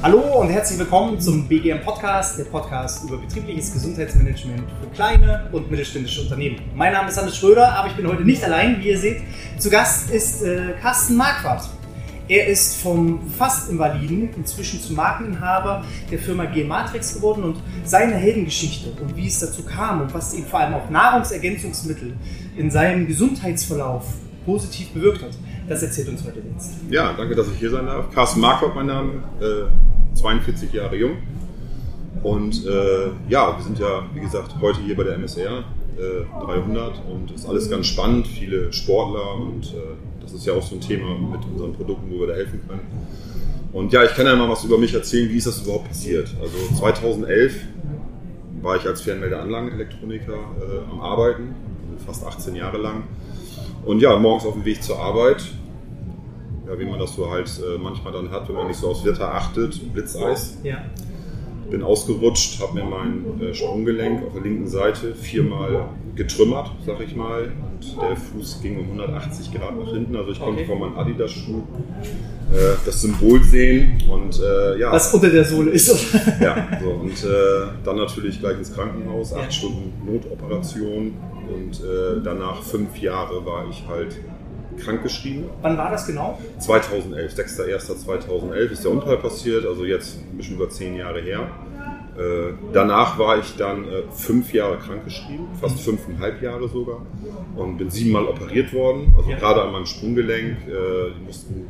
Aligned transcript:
Hallo 0.00 0.42
und 0.42 0.48
herzlich 0.48 0.78
willkommen 0.78 1.20
zum 1.20 1.48
BGM 1.48 1.80
Podcast, 1.80 2.38
der 2.38 2.44
Podcast 2.44 3.02
über 3.02 3.16
betriebliches 3.16 3.72
Gesundheitsmanagement 3.72 4.62
für 4.80 4.88
kleine 4.94 5.48
und 5.50 5.68
mittelständische 5.68 6.20
Unternehmen. 6.22 6.60
Mein 6.76 6.92
Name 6.92 7.08
ist 7.08 7.20
Hannes 7.20 7.36
Schröder, 7.36 7.72
aber 7.72 7.88
ich 7.88 7.94
bin 7.94 8.06
heute 8.06 8.22
nicht 8.22 8.44
allein, 8.44 8.80
wie 8.80 8.90
ihr 8.90 8.98
seht. 8.98 9.22
Zu 9.58 9.70
Gast 9.70 10.08
ist 10.12 10.44
äh, 10.44 10.74
Carsten 10.80 11.16
Marquardt. 11.16 11.68
Er 12.28 12.46
ist 12.46 12.80
vom 12.80 13.28
fast 13.28 13.70
Invaliden 13.70 14.30
inzwischen 14.36 14.80
zum 14.80 14.94
Markeninhaber 14.94 15.84
der 16.12 16.20
Firma 16.20 16.44
G-Matrix 16.44 17.14
geworden 17.14 17.42
und 17.42 17.56
seine 17.82 18.14
Heldengeschichte 18.14 18.90
und 19.02 19.16
wie 19.16 19.26
es 19.26 19.40
dazu 19.40 19.64
kam 19.64 20.02
und 20.02 20.14
was 20.14 20.32
eben 20.32 20.46
vor 20.46 20.60
allem 20.60 20.74
auch 20.74 20.88
Nahrungsergänzungsmittel 20.88 22.14
in 22.56 22.70
seinem 22.70 23.08
Gesundheitsverlauf 23.08 24.04
positiv 24.46 24.90
bewirkt 24.90 25.22
hat, 25.22 25.32
das 25.68 25.82
erzählt 25.82 26.08
uns 26.08 26.24
heute 26.24 26.40
jetzt. 26.52 26.76
Ja, 26.88 27.12
danke, 27.12 27.34
dass 27.34 27.48
ich 27.48 27.58
hier 27.58 27.70
sein 27.70 27.86
darf. 27.86 28.10
Carsten 28.14 28.40
Markov, 28.40 28.74
mein 28.74 28.86
Name, 28.86 29.22
äh, 29.40 29.87
42 30.18 30.72
Jahre 30.72 30.96
jung. 30.96 31.18
Und 32.22 32.66
äh, 32.66 33.10
ja, 33.28 33.56
wir 33.56 33.64
sind 33.64 33.78
ja, 33.78 34.04
wie 34.14 34.20
gesagt, 34.20 34.54
heute 34.60 34.80
hier 34.80 34.96
bei 34.96 35.04
der 35.04 35.14
MSR 35.14 35.64
äh, 35.98 36.44
300 36.44 37.02
und 37.10 37.30
ist 37.30 37.46
alles 37.46 37.70
ganz 37.70 37.86
spannend, 37.86 38.26
viele 38.26 38.72
Sportler 38.72 39.34
und 39.34 39.66
äh, 39.66 39.96
das 40.20 40.32
ist 40.32 40.44
ja 40.46 40.52
auch 40.52 40.62
so 40.62 40.74
ein 40.74 40.80
Thema 40.80 41.16
mit 41.18 41.40
unseren 41.50 41.72
Produkten, 41.72 42.10
wo 42.10 42.20
wir 42.20 42.26
da 42.28 42.34
helfen 42.34 42.60
können. 42.66 42.80
Und 43.72 43.92
ja, 43.92 44.04
ich 44.04 44.14
kann 44.14 44.26
ja 44.26 44.34
mal 44.34 44.48
was 44.48 44.64
über 44.64 44.78
mich 44.78 44.94
erzählen, 44.94 45.28
wie 45.30 45.36
ist 45.36 45.46
das 45.46 45.62
überhaupt 45.62 45.88
passiert. 45.88 46.34
Also 46.40 46.74
2011 46.78 47.54
war 48.62 48.76
ich 48.76 48.86
als 48.86 49.02
Fernmeldeanlagenelektroniker 49.02 50.32
äh, 50.32 50.90
am 50.90 51.00
Arbeiten, 51.00 51.54
fast 52.04 52.26
18 52.26 52.56
Jahre 52.56 52.78
lang. 52.78 53.04
Und 53.84 54.00
ja, 54.00 54.18
morgens 54.18 54.44
auf 54.44 54.54
dem 54.54 54.64
Weg 54.64 54.82
zur 54.82 54.98
Arbeit, 54.98 55.44
ja, 56.68 56.78
wie 56.78 56.84
man 56.84 56.98
das 56.98 57.14
so 57.14 57.30
halt 57.30 57.48
äh, 57.58 57.78
manchmal 57.78 58.12
dann 58.12 58.30
hat, 58.30 58.48
wenn 58.48 58.56
man 58.56 58.66
nicht 58.68 58.78
so 58.78 58.88
aufs 58.88 59.04
Wetter 59.04 59.32
achtet, 59.34 59.92
Blitzeis. 59.92 60.58
Ja. 60.62 60.78
Bin 61.70 61.82
ausgerutscht, 61.82 62.60
habe 62.62 62.74
mir 62.74 62.84
mein 62.84 63.24
äh, 63.40 63.52
Sprunggelenk 63.54 64.24
auf 64.26 64.32
der 64.32 64.42
linken 64.42 64.66
Seite 64.68 65.14
viermal 65.14 65.86
getrümmert, 66.14 66.70
sag 66.86 67.00
ich 67.00 67.14
mal. 67.14 67.52
Und 67.80 67.96
der 68.02 68.16
Fuß 68.16 68.60
ging 68.62 68.78
um 68.78 68.84
180 68.98 69.52
Grad 69.52 69.78
nach 69.78 69.92
hinten. 69.92 70.16
Also 70.16 70.32
ich 70.32 70.40
konnte 70.40 70.62
Okay. 70.62 70.66
von 70.66 70.80
meinem 70.80 70.96
Adidas-Schuh 70.98 71.58
äh, 72.52 72.74
das 72.86 73.02
Symbol 73.02 73.42
sehen. 73.44 74.02
Und 74.10 74.40
äh, 74.40 74.78
ja, 74.80 74.90
Was 74.92 75.12
unter 75.12 75.28
der 75.28 75.44
Sohle 75.44 75.70
ist. 75.72 75.88
ja, 76.40 76.68
so, 76.82 76.90
und 76.90 77.12
äh, 77.24 77.66
dann 77.84 77.96
natürlich 77.96 78.40
gleich 78.40 78.56
ins 78.58 78.72
Krankenhaus, 78.74 79.34
acht 79.34 79.44
Ja. 79.44 79.50
Stunden 79.50 79.92
Notoperation 80.10 81.14
und 81.54 81.80
äh, 81.80 82.20
danach 82.24 82.62
fünf 82.62 82.96
Jahre 82.98 83.44
war 83.44 83.66
ich 83.70 83.84
halt 83.86 84.16
krankgeschrieben. 84.78 85.44
Wann 85.62 85.76
war 85.78 85.90
das 85.90 86.06
genau? 86.06 86.38
2011, 86.58 87.34
6.1.2011 87.34 88.70
ist 88.70 88.84
der 88.84 88.90
Unfall 88.92 89.16
passiert, 89.18 89.66
also 89.66 89.84
jetzt 89.84 90.18
ein 90.18 90.36
bisschen 90.36 90.56
über 90.56 90.68
zehn 90.68 90.96
Jahre 90.96 91.20
her. 91.20 91.48
Äh, 92.18 92.54
danach 92.72 93.16
war 93.18 93.38
ich 93.38 93.54
dann 93.56 93.84
äh, 93.84 94.02
fünf 94.10 94.52
Jahre 94.52 94.78
krankgeschrieben, 94.78 95.46
fast 95.60 95.78
fünfeinhalb 95.80 96.42
Jahre 96.42 96.68
sogar, 96.68 97.02
und 97.54 97.78
bin 97.78 97.90
siebenmal 97.90 98.24
operiert 98.24 98.72
worden. 98.72 99.14
Also 99.16 99.30
Ja. 99.30 99.38
gerade 99.38 99.62
an 99.62 99.70
meinem 99.72 99.86
Sprunggelenk, 99.86 100.56
äh, 100.66 101.12
die 101.16 101.24
mussten 101.24 101.66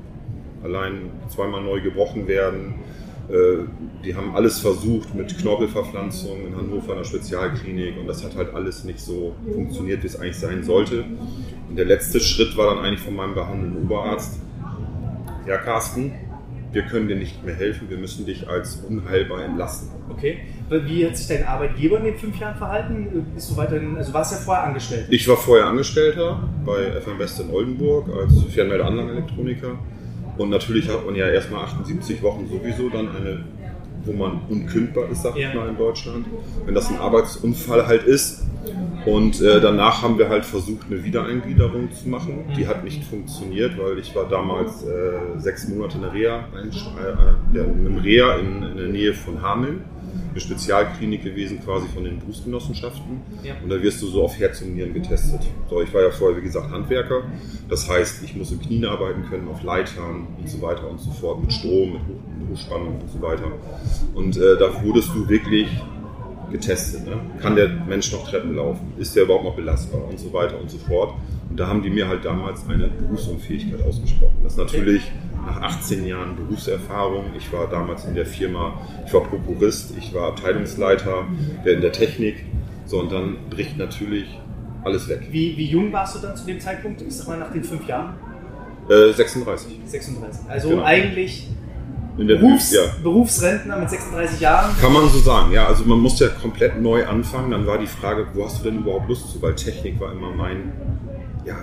allein 0.65 1.11
zweimal 1.28 1.62
neu 1.62 1.81
gebrochen 1.81 2.27
werden. 2.27 2.75
Die 4.03 4.15
haben 4.17 4.34
alles 4.34 4.59
versucht 4.59 5.15
mit 5.15 5.37
Knorpelverpflanzung 5.39 6.47
in 6.47 6.56
Hannover 6.56 6.93
in 6.93 6.98
der 6.98 7.05
Spezialklinik 7.05 7.98
und 8.00 8.06
das 8.06 8.25
hat 8.25 8.34
halt 8.37 8.55
alles 8.55 8.84
nicht 8.84 9.00
so 9.00 9.34
funktioniert, 9.53 10.03
wie 10.03 10.06
es 10.06 10.17
eigentlich 10.19 10.39
sein 10.39 10.65
sollte. 10.65 11.05
Und 11.69 11.77
der 11.77 11.85
letzte 11.85 12.21
Schritt 12.21 12.57
war 12.57 12.75
dann 12.75 12.85
eigentlich 12.85 13.01
von 13.01 13.15
meinem 13.17 13.35
behandelnden 13.35 13.85
Oberarzt, 13.85 14.41
ja 15.47 15.57
Carsten, 15.59 16.13
wir 16.73 16.83
können 16.83 17.09
dir 17.09 17.17
nicht 17.17 17.43
mehr 17.45 17.55
helfen, 17.55 17.89
wir 17.89 17.97
müssen 17.97 18.27
dich 18.27 18.47
als 18.49 18.77
unheilbar 18.89 19.43
entlassen. 19.45 19.89
Okay. 20.11 20.39
Wie 20.69 21.07
hat 21.07 21.17
sich 21.17 21.27
dein 21.27 21.47
Arbeitgeber 21.47 21.99
in 21.99 22.05
den 22.05 22.17
fünf 22.17 22.39
Jahren 22.39 22.57
verhalten? 22.57 23.27
Bist 23.34 23.51
du 23.51 23.57
weiterhin, 23.57 23.97
also 23.97 24.12
warst 24.12 24.33
ja 24.33 24.39
vorher 24.39 24.65
angestellt. 24.65 25.07
Ich 25.09 25.27
war 25.28 25.37
vorher 25.37 25.67
Angestellter 25.67 26.47
bei 26.67 27.01
FM 27.01 27.19
West 27.19 27.41
in 27.41 27.51
Oldenburg 27.51 28.07
als 28.15 28.43
Fernmeldeanlagenelektroniker. 28.53 29.78
Und 30.37 30.51
natürlich 30.51 30.89
hat 30.89 31.05
man 31.07 31.15
ja 31.15 31.27
erstmal 31.28 31.65
78 31.65 32.23
Wochen 32.23 32.47
sowieso 32.49 32.91
dann 32.91 33.09
eine, 33.17 33.45
wo 34.05 34.12
man 34.12 34.41
unkündbar 34.51 35.09
ist, 35.11 35.23
sag 35.23 35.37
Ja. 35.37 35.49
ich 35.49 35.55
mal, 35.55 35.69
in 35.69 35.77
Deutschland. 35.78 36.27
Wenn 36.67 36.75
das 36.75 36.91
ein 36.91 36.99
Arbeitsunfall 36.99 37.87
halt 37.87 38.05
ist. 38.05 38.45
Und 39.09 39.41
äh, 39.41 39.61
danach 39.61 40.03
haben 40.03 40.19
wir 40.19 40.29
halt 40.29 40.45
versucht, 40.45 40.87
eine 40.91 41.03
Wiedereingliederung 41.03 41.91
zu 41.93 42.09
machen. 42.09 42.45
Die 42.57 42.67
hat 42.67 42.85
nicht 42.85 43.03
funktioniert, 43.05 43.79
weil 43.79 43.99
ich 43.99 44.15
war 44.15 44.29
damals 44.29 44.83
äh, 44.85 45.39
sechs 45.39 45.67
Monate 45.69 45.97
in 45.97 46.03
der 46.03 46.13
Reha, 46.13 46.37
äh, 46.55 47.57
ja, 47.57 47.65
in 47.65 47.87
einem 47.87 47.99
Reha 47.99 48.35
in, 48.37 48.63
in 48.63 48.77
der 48.77 48.89
Nähe 48.89 49.15
von 49.15 49.41
Hameln. 49.41 49.81
Eine 50.31 50.41
Spezialklinik 50.41 51.25
gewesen, 51.25 51.61
quasi 51.65 51.87
von 51.89 52.05
den 52.05 52.19
Berufsgenossenschaften. 52.19 53.23
Ja. 53.43 53.55
Und 53.63 53.71
da 53.71 53.83
wirst 53.83 54.03
du 54.03 54.07
so 54.09 54.25
auf 54.25 54.39
Herz 54.39 54.61
und 54.61 54.75
Nieren 54.75 54.93
getestet. 54.93 55.41
So, 55.71 55.81
ich 55.81 55.93
war 55.95 56.03
ja 56.03 56.11
vorher, 56.11 56.37
wie 56.37 56.43
gesagt, 56.43 56.71
Handwerker. 56.71 57.23
Das 57.69 57.89
heißt, 57.89 58.23
ich 58.25 58.37
muss 58.37 58.53
im 58.53 58.61
Knien 58.61 58.85
arbeiten 58.85 59.23
können, 59.31 59.49
auf 59.49 59.63
Leitern 59.63 60.27
und 60.39 60.49
so 60.49 60.61
weiter 60.61 60.89
und 60.91 61.01
so 61.01 61.11
fort, 61.13 61.41
mit 61.41 61.53
Strom, 61.53 61.95
mit 61.95 62.03
Hoch- 62.03 62.39
mit 62.41 62.51
Hochspannung 62.51 63.01
und 63.01 63.11
so 63.11 63.23
weiter. 63.23 63.51
Und 64.15 64.37
äh, 64.37 64.59
da 64.59 64.83
wurdest 64.83 65.11
du 65.15 65.29
wirklich 65.29 65.69
getestet. 66.50 67.06
Ne? 67.06 67.16
Kann 67.41 67.56
der 67.56 67.69
Mensch 67.69 68.12
noch 68.12 68.28
Treppen 68.28 68.54
laufen? 68.56 68.92
Ist 68.98 69.14
der 69.16 69.25
überhaupt 69.25 69.44
noch 69.44 69.56
belastbar? 69.56 70.04
Und 70.09 70.19
so 70.19 70.32
weiter 70.32 70.60
und 70.60 70.70
so 70.70 70.78
fort. 70.78 71.14
Und 71.50 71.59
da 71.59 71.66
haben 71.66 71.82
die 71.82 71.91
mir 71.91 72.09
halt 72.09 72.25
damals 72.25 72.69
eine 72.69 72.88
Berufsunfähigkeit 72.88 73.82
ausgesprochen. 73.86 74.36
Das 74.42 74.53
ist 74.53 74.59
natürlich 74.59 75.03
nach 75.47 75.60
18 75.62 76.06
Jahren 76.06 76.36
Berufserfahrung. 76.36 77.26
Ich 77.36 77.50
war 77.53 77.69
damals 77.69 78.04
in 78.04 78.14
der 78.14 78.26
Firma, 78.26 78.81
ich 79.06 79.12
war 79.14 79.22
Prokurist, 79.22 79.94
ich 79.97 80.12
war 80.12 80.28
Abteilungsleiter 80.28 81.26
der 81.64 81.75
in 81.75 81.81
der 81.81 81.92
Technik. 81.92 82.44
So, 82.86 83.00
und 83.00 83.12
dann 83.12 83.36
bricht 83.50 83.76
natürlich 83.78 84.26
alles 84.84 85.09
weg. 85.09 85.28
Wie, 85.30 85.56
wie 85.56 85.66
jung 85.66 85.92
warst 85.92 86.16
du 86.16 86.20
dann 86.20 86.36
zu 86.36 86.47
dem 86.47 86.60
Zeitpunkt? 86.60 87.03
Ich 87.03 87.16
sag 87.16 87.28
mal 87.28 87.38
nach 87.38 87.53
den 87.53 87.65
fünf 87.65 87.86
Jahren? 87.86 88.15
Äh, 88.88 89.12
36. 89.12 89.80
36. 89.84 90.50
Also 90.50 90.69
Genau. 90.70 90.82
eigentlich 90.84 91.48
Berufs, 92.27 92.73
ja. 92.73 92.83
Berufsrentner 93.03 93.77
mit 93.77 93.91
36 93.91 94.41
Jahren. 94.41 94.75
Kann 94.81 94.93
man 94.93 95.09
so 95.09 95.19
sagen, 95.19 95.53
ja. 95.53 95.67
Also 95.67 95.84
man 95.84 95.99
musste 96.01 96.25
ja 96.25 96.31
komplett 96.31 96.81
neu 96.81 97.06
anfangen. 97.06 97.51
Dann 97.53 97.67
war 97.67 97.79
die 97.79 97.87
Frage, 97.87 98.27
wo 98.34 98.45
hast 98.45 98.61
du 98.61 98.65
denn 98.71 98.79
überhaupt 98.81 99.09
Lust 99.09 99.31
zu? 99.31 99.41
Weil 99.43 99.55
Technik 99.55 100.01
war 100.01 100.12
immer 100.12 100.31
mein, 100.31 100.73
ja, 101.45 101.57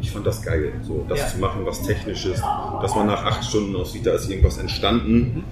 ich 0.00 0.10
fand 0.10 0.26
das 0.26 0.42
geil, 0.42 0.72
so 0.82 1.04
das 1.08 1.18
Ja. 1.20 1.28
zu 1.28 1.38
machen, 1.38 1.60
was 1.64 1.82
technisch 1.82 2.26
ist. 2.26 2.42
Dass 2.80 2.94
man 2.94 3.06
nach 3.06 3.24
acht 3.24 3.44
Stunden 3.44 3.76
aussieht, 3.76 4.06
da 4.06 4.12
ist 4.14 4.28
irgendwas 4.28 4.58
entstanden. 4.58 5.44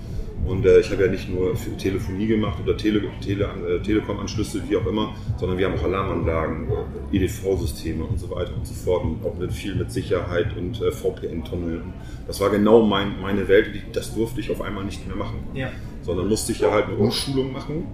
Und 0.47 0.65
äh, 0.67 0.81
ich 0.81 0.91
habe 0.91 1.05
ja 1.05 1.11
nicht 1.11 1.29
nur 1.29 1.55
für 1.55 1.77
Telefonie 1.77 2.27
gemacht 2.27 2.59
oder 2.65 2.77
Tele, 2.77 3.03
Tele, 3.21 3.45
äh, 3.69 3.83
Telekom-Anschlüsse, 3.83 4.63
wie 4.69 4.77
auch 4.77 4.87
immer, 4.87 5.15
sondern 5.39 5.59
wir 5.59 5.67
haben 5.67 5.79
auch 5.79 5.85
Alarmanlagen, 5.85 6.69
äh, 7.13 7.17
EDV-Systeme 7.17 8.03
und 8.05 8.19
so 8.19 8.31
weiter 8.31 8.53
und 8.57 8.67
so 8.67 8.75
fort. 8.75 9.05
Und 9.05 9.25
auch 9.25 9.37
mit 9.39 9.53
viel 9.53 9.75
mit 9.75 9.93
Sicherheit 9.93 10.57
und 10.57 10.81
äh, 10.81 10.91
VPN-Tunnel. 10.91 11.83
Das 12.27 12.41
war 12.41 12.51
genau 12.51 12.83
mein, 12.83 13.21
meine 13.21 13.47
Welt. 13.49 13.71
Das 13.93 14.15
durfte 14.15 14.41
ich 14.41 14.51
auf 14.51 14.61
einmal 14.63 14.85
nicht 14.85 15.07
mehr 15.07 15.17
machen 15.17 15.39
Ja. 15.55 15.71
sondern 16.03 16.29
musste 16.29 16.53
ich 16.53 16.61
ja 16.61 16.71
halt 16.73 16.87
eine 16.87 16.97
Umschulung 16.97 17.53
machen. 17.53 17.87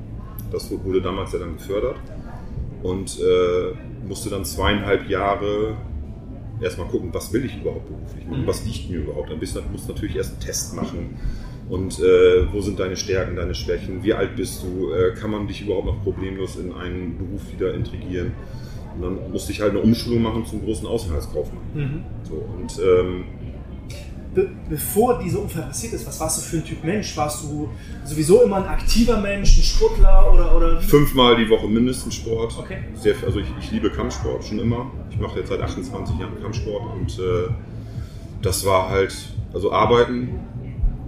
Das 0.52 0.70
wurde 0.84 1.02
damals 1.02 1.32
ja 1.32 1.40
dann 1.40 1.56
gefördert. 1.56 1.96
Und 2.82 3.18
äh, 3.18 4.06
musste 4.06 4.30
dann 4.30 4.44
zweieinhalb 4.44 5.08
Jahre 5.10 5.74
erstmal 6.60 6.86
gucken, 6.86 7.12
was 7.12 7.32
will 7.32 7.44
ich 7.44 7.56
überhaupt 7.60 7.88
beruflich 7.88 8.24
machen, 8.26 8.42
Mhm. 8.42 8.46
was 8.46 8.64
liegt 8.64 8.88
mir 8.88 8.98
überhaupt. 9.00 9.30
Dann 9.30 9.38
musst 9.40 9.88
du 9.88 9.92
natürlich 9.92 10.16
erst 10.16 10.32
einen 10.32 10.40
Test 10.40 10.76
machen. 10.76 11.16
Und 11.68 11.98
äh, 11.98 12.52
wo 12.52 12.60
sind 12.60 12.78
deine 12.78 12.96
Stärken, 12.96 13.34
deine 13.36 13.54
Schwächen, 13.54 14.02
wie 14.02 14.14
alt 14.14 14.36
bist 14.36 14.62
du, 14.62 14.92
äh, 14.92 15.14
kann 15.14 15.30
man 15.30 15.48
dich 15.48 15.62
überhaupt 15.62 15.86
noch 15.86 16.02
problemlos 16.02 16.56
in 16.56 16.72
einen 16.72 17.18
Beruf 17.18 17.42
wieder 17.52 17.74
integrieren. 17.74 18.32
Und 18.94 19.02
dann 19.02 19.32
musste 19.32 19.52
ich 19.52 19.60
halt 19.60 19.72
eine 19.72 19.80
Umschulung 19.80 20.22
machen 20.22 20.46
zum 20.46 20.64
großen 20.64 20.86
Außenhandelskaufmann. 20.86 21.62
Mhm. 21.74 22.04
So, 22.22 22.34
und 22.34 22.78
ähm, 22.78 23.24
Be 24.36 24.50
bevor 24.68 25.18
dieser 25.18 25.40
Unfall 25.40 25.62
passiert 25.62 25.94
ist, 25.94 26.06
was 26.06 26.20
warst 26.20 26.38
du 26.38 26.42
für 26.42 26.56
ein 26.58 26.64
Typ 26.64 26.84
Mensch? 26.84 27.16
Warst 27.16 27.44
du 27.44 27.70
sowieso 28.04 28.42
immer 28.42 28.56
ein 28.56 28.66
aktiver 28.66 29.18
Mensch, 29.18 29.56
ein 29.56 29.62
Sportler 29.62 30.30
oder, 30.30 30.54
oder 30.54 30.80
fünfmal 30.82 31.36
die 31.36 31.48
Woche 31.48 31.66
mindestens 31.66 32.16
Sport. 32.16 32.54
Okay. 32.58 32.80
Sehr, 32.94 33.14
also 33.24 33.40
ich, 33.40 33.46
ich 33.58 33.70
liebe 33.70 33.88
Kampfsport 33.88 34.44
schon 34.44 34.58
immer. 34.58 34.90
Ich 35.10 35.18
mache 35.18 35.38
jetzt 35.38 35.48
seit 35.48 35.62
28 35.62 36.18
Jahren 36.18 36.38
Kampfsport 36.42 36.82
und 36.94 37.18
äh, 37.18 37.48
das 38.42 38.66
war 38.66 38.90
halt, 38.90 39.16
also 39.54 39.72
arbeiten, 39.72 40.28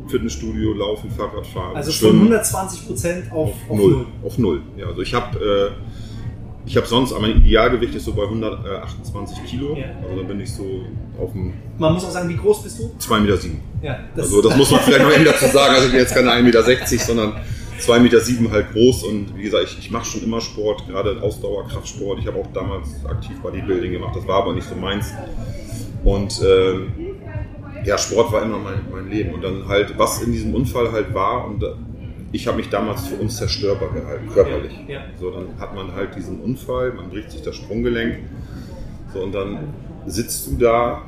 Fitnessstudio, 0.08 0.72
Laufen, 0.72 1.10
Fahrradfahren, 1.10 1.76
Also 1.76 1.92
von 1.92 2.16
120 2.16 2.86
Prozent 2.86 3.32
auf, 3.32 3.50
auf 3.68 3.76
null. 3.76 3.90
null. 3.92 4.06
Auf 4.24 4.38
null. 4.38 4.62
Ja, 4.76 4.86
also 4.86 5.02
ich 5.02 5.14
habe 5.14 5.38
äh, 5.38 5.70
ich 6.66 6.76
habe 6.76 6.86
sonst, 6.86 7.18
mein 7.18 7.30
Idealgewicht 7.38 7.94
ist 7.94 8.04
so 8.04 8.12
bei 8.12 8.24
128 8.24 9.44
Kilo. 9.46 9.74
Ja. 9.74 9.86
Also 10.02 10.20
da 10.20 10.28
bin 10.28 10.40
ich 10.40 10.52
so 10.52 10.64
auf 11.18 11.32
dem 11.32 11.54
Man 11.78 11.94
muss 11.94 12.04
auch 12.04 12.10
sagen, 12.10 12.28
wie 12.28 12.36
groß 12.36 12.62
bist 12.62 12.78
du? 12.78 12.90
2,7 13.00 13.20
Meter. 13.20 13.36
Sieben. 13.38 13.60
Ja, 13.82 13.98
Also 14.14 14.42
das 14.42 14.54
muss 14.56 14.70
man 14.70 14.80
vielleicht 14.80 15.02
noch 15.02 15.14
eben 15.14 15.24
dazu 15.24 15.46
sagen. 15.46 15.74
Also 15.74 15.86
ich 15.86 15.92
bin 15.92 16.00
jetzt 16.00 16.14
keine 16.14 16.30
1,60 16.30 16.42
Meter, 16.42 16.64
sondern 17.06 17.32
2,7 17.80 18.00
Meter 18.00 18.20
sieben 18.20 18.50
halt 18.50 18.72
groß 18.72 19.04
und 19.04 19.36
wie 19.36 19.42
gesagt, 19.44 19.64
ich, 19.64 19.78
ich 19.78 19.90
mache 19.90 20.04
schon 20.04 20.22
immer 20.24 20.40
Sport, 20.40 20.86
gerade 20.88 21.22
Ausdauer, 21.22 21.66
Kraftsport. 21.68 22.18
Ich 22.18 22.26
habe 22.26 22.38
auch 22.38 22.52
damals 22.52 22.88
aktiv 23.08 23.40
Bodybuilding 23.40 23.92
gemacht, 23.92 24.16
das 24.16 24.26
war 24.26 24.42
aber 24.42 24.52
nicht 24.52 24.68
so 24.68 24.74
meins. 24.74 25.12
Und 26.04 26.40
ähm, 26.46 26.92
ja, 27.84 27.96
Sport 27.98 28.32
war 28.32 28.42
immer 28.42 28.58
mein, 28.58 28.80
mein 28.92 29.08
Leben. 29.10 29.32
Und 29.34 29.42
dann 29.42 29.66
halt, 29.68 29.98
was 29.98 30.22
in 30.22 30.32
diesem 30.32 30.54
Unfall 30.54 30.90
halt 30.92 31.12
war, 31.14 31.46
und 31.46 31.64
ich 32.32 32.46
habe 32.46 32.56
mich 32.58 32.68
damals 32.68 33.06
für 33.08 33.16
unzerstörbar 33.16 33.90
gehalten, 33.90 34.28
körperlich. 34.28 34.72
Ja, 34.86 34.94
ja. 34.96 35.00
So, 35.18 35.30
dann 35.30 35.46
hat 35.58 35.74
man 35.74 35.94
halt 35.94 36.14
diesen 36.14 36.40
Unfall, 36.40 36.92
man 36.92 37.08
bricht 37.08 37.30
sich 37.30 37.42
das 37.42 37.56
Sprunggelenk. 37.56 38.16
So, 39.14 39.20
und 39.20 39.32
dann 39.34 39.58
sitzt 40.06 40.46
du 40.48 40.56
da, 40.56 41.02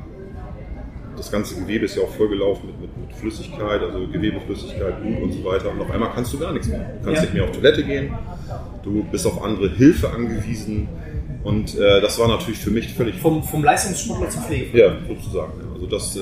das 1.15 1.31
ganze 1.31 1.55
Gewebe 1.59 1.85
ist 1.85 1.95
ja 1.97 2.03
auch 2.03 2.09
vollgelaufen 2.09 2.67
mit, 2.67 2.81
mit, 2.81 2.97
mit 2.97 3.15
Flüssigkeit, 3.15 3.81
also 3.81 4.07
Gewebeflüssigkeit, 4.07 5.01
Blut 5.01 5.21
und 5.21 5.31
so 5.33 5.43
weiter. 5.43 5.69
Und 5.71 5.81
auf 5.81 5.91
einmal 5.91 6.09
kannst 6.15 6.33
du 6.33 6.39
gar 6.39 6.53
nichts 6.53 6.67
mehr. 6.69 6.79
Du 6.79 7.05
kannst 7.05 7.17
Ja. 7.17 7.21
nicht 7.21 7.33
mehr 7.33 7.43
auf 7.43 7.51
Toilette 7.51 7.83
gehen, 7.83 8.11
du 8.81 9.03
bist 9.11 9.27
auf 9.27 9.43
andere 9.43 9.69
Hilfe 9.69 10.09
angewiesen. 10.09 10.87
Und 11.43 11.77
äh, 11.77 12.01
das 12.01 12.19
war 12.19 12.27
natürlich 12.27 12.59
für 12.59 12.69
mich 12.69 12.93
völlig 12.93 13.15
Vom, 13.15 13.43
vom 13.43 13.63
Leistungssportler 13.63 14.29
zum 14.29 14.43
Pflege. 14.43 14.77
ja, 14.77 14.95
sozusagen. 15.07 15.53
Also 15.73 15.87
das, 15.87 16.15
äh, 16.15 16.21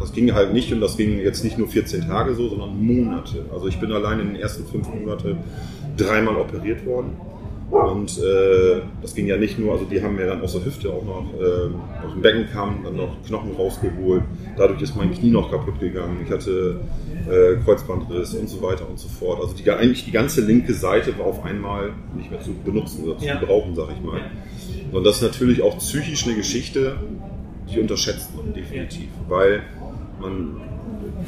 das 0.00 0.12
ging 0.12 0.34
halt 0.34 0.52
nicht 0.52 0.72
und 0.72 0.80
das 0.80 0.96
ging 0.96 1.20
jetzt 1.20 1.44
nicht 1.44 1.58
nur 1.58 1.68
14 1.68 2.08
Tage 2.08 2.34
so, 2.34 2.48
sondern 2.48 2.76
Monate. 2.84 3.44
Also 3.52 3.68
ich 3.68 3.78
bin 3.78 3.92
allein 3.92 4.18
in 4.20 4.26
den 4.28 4.36
ersten 4.36 4.66
fünf 4.66 4.88
Monaten 4.88 5.38
dreimal 5.96 6.36
operiert 6.36 6.84
worden. 6.86 7.16
Und 7.70 8.18
äh, 8.18 8.80
das 9.02 9.14
ging 9.14 9.26
ja 9.26 9.36
nicht 9.36 9.58
nur, 9.58 9.72
also 9.72 9.84
die 9.84 10.02
haben 10.02 10.16
mir 10.16 10.26
dann 10.26 10.40
aus 10.40 10.52
der 10.54 10.64
Hüfte 10.64 10.88
auch 10.90 11.04
noch, 11.04 11.26
ähm, 11.38 11.74
aus 12.04 12.12
dem 12.14 12.22
Beckenkamm 12.22 12.80
dann 12.82 12.96
noch 12.96 13.22
Knochen 13.26 13.54
rausgeholt. 13.56 14.22
Dadurch 14.56 14.80
ist 14.80 14.96
mein 14.96 15.12
Knie 15.12 15.30
noch 15.30 15.50
kaputt 15.50 15.78
gegangen. 15.78 16.18
Ich 16.24 16.30
hatte 16.30 16.80
äh, 17.30 17.56
Kreuzbandriss 17.62 18.34
und 18.34 18.48
so 18.48 18.62
weiter 18.62 18.88
und 18.88 18.98
so 18.98 19.08
fort. 19.08 19.40
Also 19.42 19.54
die, 19.54 19.70
eigentlich 19.70 20.06
die 20.06 20.12
ganze 20.12 20.40
linke 20.40 20.72
Seite 20.72 21.18
war 21.18 21.26
auf 21.26 21.44
einmal 21.44 21.90
nicht 22.16 22.30
mehr 22.30 22.40
zu 22.40 22.54
benutzen 22.64 23.04
oder 23.04 23.18
zu 23.18 23.26
Ja. 23.26 23.38
gebrauchen, 23.38 23.74
sag 23.74 23.88
ich 23.94 24.02
mal. 24.02 24.20
Und 24.90 25.04
das 25.04 25.16
ist 25.16 25.22
natürlich 25.22 25.60
auch 25.60 25.76
psychisch 25.78 26.26
eine 26.26 26.36
Geschichte, 26.36 26.96
die 27.70 27.80
unterschätzt 27.80 28.30
man 28.34 28.54
definitiv, 28.54 29.08
weil 29.28 29.62
man 30.20 30.62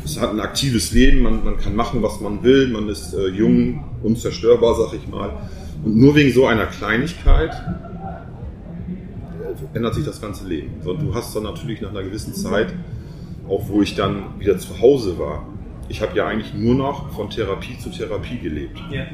es 0.04 0.18
hat 0.18 0.30
ein 0.30 0.40
aktives 0.40 0.92
Leben, 0.92 1.20
man, 1.20 1.44
man 1.44 1.58
kann 1.58 1.76
machen, 1.76 2.02
was 2.02 2.20
man 2.20 2.42
will, 2.42 2.68
man 2.68 2.88
ist 2.88 3.12
äh, 3.12 3.28
jung, 3.28 3.84
unzerstörbar, 4.02 4.74
sag 4.74 4.94
ich 4.94 5.06
mal. 5.08 5.32
Und 5.84 5.96
nur 5.96 6.14
wegen 6.14 6.32
so 6.32 6.46
einer 6.46 6.66
Kleinigkeit 6.66 7.52
äh, 7.52 9.76
ändert 9.76 9.94
sich 9.94 10.04
das 10.04 10.20
ganze 10.20 10.46
Leben. 10.46 10.74
So, 10.82 10.94
du 10.94 11.14
hast 11.14 11.34
dann 11.34 11.44
natürlich 11.44 11.80
nach 11.80 11.90
einer 11.90 12.02
gewissen 12.02 12.34
Zeit, 12.34 12.74
auch 13.48 13.68
wo 13.68 13.80
ich 13.82 13.94
dann 13.94 14.38
wieder 14.38 14.58
zu 14.58 14.80
Hause 14.80 15.18
war, 15.18 15.46
ich 15.88 16.02
habe 16.02 16.16
ja 16.16 16.26
eigentlich 16.26 16.54
nur 16.54 16.76
noch 16.76 17.12
von 17.12 17.30
Therapie 17.30 17.78
zu 17.78 17.90
Therapie 17.90 18.38
gelebt. 18.38 18.80
Ja. 18.90 19.06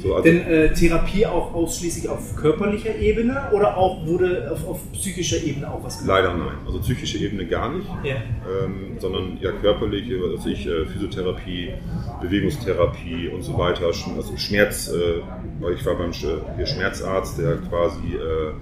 So, 0.00 0.14
also, 0.14 0.22
Denn 0.22 0.46
äh, 0.46 0.72
Therapie 0.72 1.26
auch 1.26 1.52
ausschließlich 1.54 2.08
auf 2.08 2.36
körperlicher 2.36 2.96
Ebene 2.96 3.50
oder 3.52 3.76
auch 3.76 4.06
wurde 4.06 4.48
auf, 4.52 4.66
auf 4.68 4.92
psychischer 4.92 5.42
Ebene 5.42 5.68
auch 5.70 5.82
was 5.82 5.98
gemacht? 5.98 6.22
leider 6.22 6.34
nein. 6.36 6.56
Also 6.66 6.78
psychische 6.78 7.18
Ebene 7.18 7.46
gar 7.46 7.72
nicht. 7.74 7.88
Ja. 8.04 8.14
ähm, 8.14 8.96
sondern 8.98 9.38
ja 9.40 9.50
körperliche, 9.52 10.14
also 10.32 10.48
ich, 10.48 10.66
äh, 10.66 10.86
Physiotherapie, 10.86 11.72
Bewegungstherapie 12.20 13.28
und 13.28 13.42
so 13.42 13.58
weiter. 13.58 13.86
Also 13.86 14.36
Schmerz, 14.36 14.88
äh, 14.88 15.20
weil 15.60 15.74
ich 15.74 15.84
war 15.84 15.96
beim 15.96 16.12
Sch 16.12 16.26
Schmerzarzt, 16.64 17.38
der 17.38 17.56
quasi 17.68 18.14
äh, 18.14 18.52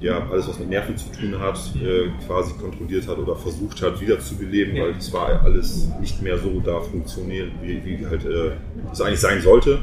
ja, 0.00 0.26
alles, 0.30 0.48
was 0.48 0.58
mit 0.58 0.68
Nerven 0.68 0.96
zu 0.96 1.10
tun 1.12 1.38
hat, 1.40 1.58
äh, 1.76 2.08
quasi 2.26 2.52
kontrolliert 2.54 3.06
hat 3.06 3.18
oder 3.18 3.36
versucht 3.36 3.80
hat, 3.82 4.00
wiederzubeleben, 4.00 4.74
Ja. 4.76 4.84
weil 4.84 4.92
es 4.98 5.12
war 5.12 5.42
alles 5.44 5.88
nicht 6.00 6.20
mehr 6.22 6.38
so 6.38 6.60
da 6.60 6.80
funktioniert, 6.80 7.50
wie, 7.62 7.84
wie 7.84 8.06
halt 8.06 8.24
äh, 8.24 8.50
es 8.92 9.00
eigentlich 9.00 9.20
sein 9.20 9.40
sollte. 9.40 9.78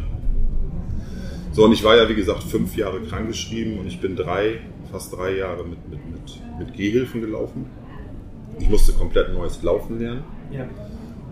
So, 1.59 1.65
und 1.65 1.73
ich 1.73 1.83
war 1.83 1.97
ja, 1.97 2.07
wie 2.07 2.15
gesagt, 2.15 2.43
fünf 2.43 2.77
Jahre 2.77 3.01
krankgeschrieben 3.01 3.79
und 3.79 3.85
ich 3.85 3.99
bin 3.99 4.15
drei, 4.15 4.61
fast 4.93 5.11
drei 5.11 5.35
Jahre 5.35 5.65
mit, 5.65 5.89
mit, 5.89 5.99
mit, 6.09 6.39
mit 6.57 6.73
Gehhilfen 6.73 7.19
gelaufen. 7.19 7.65
Ich 8.59 8.69
musste 8.69 8.93
komplett 8.93 9.33
neues 9.33 9.61
Laufen 9.61 9.99
lernen. 9.99 10.23
Ja. 10.53 10.69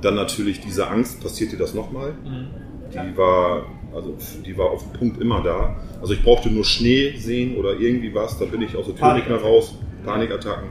Dann 0.01 0.15
natürlich 0.15 0.59
diese 0.59 0.89
Angst, 0.89 1.23
passiert 1.23 1.53
dir 1.53 1.57
das 1.57 1.73
nochmal? 1.73 2.11
Mhm. 2.25 2.47
Die 2.91 3.17
war, 3.17 3.67
also 3.95 4.17
die 4.45 4.57
war 4.57 4.69
auf 4.69 4.83
dem 4.83 4.99
Punkt 4.99 5.21
immer 5.21 5.41
da. 5.43 5.77
Also 6.01 6.11
ich 6.11 6.21
brauchte 6.21 6.49
nur 6.49 6.65
Schnee 6.65 7.15
sehen 7.15 7.55
oder 7.55 7.79
irgendwie 7.79 8.13
was, 8.13 8.37
da 8.37 8.43
bin 8.43 8.61
ich 8.61 8.75
aus 8.75 8.87
der 8.87 8.97
Tür 8.97 9.13
nicht 9.13 9.29
mehr 9.29 9.39
raus. 9.39 9.75
Panikattacken. 10.03 10.67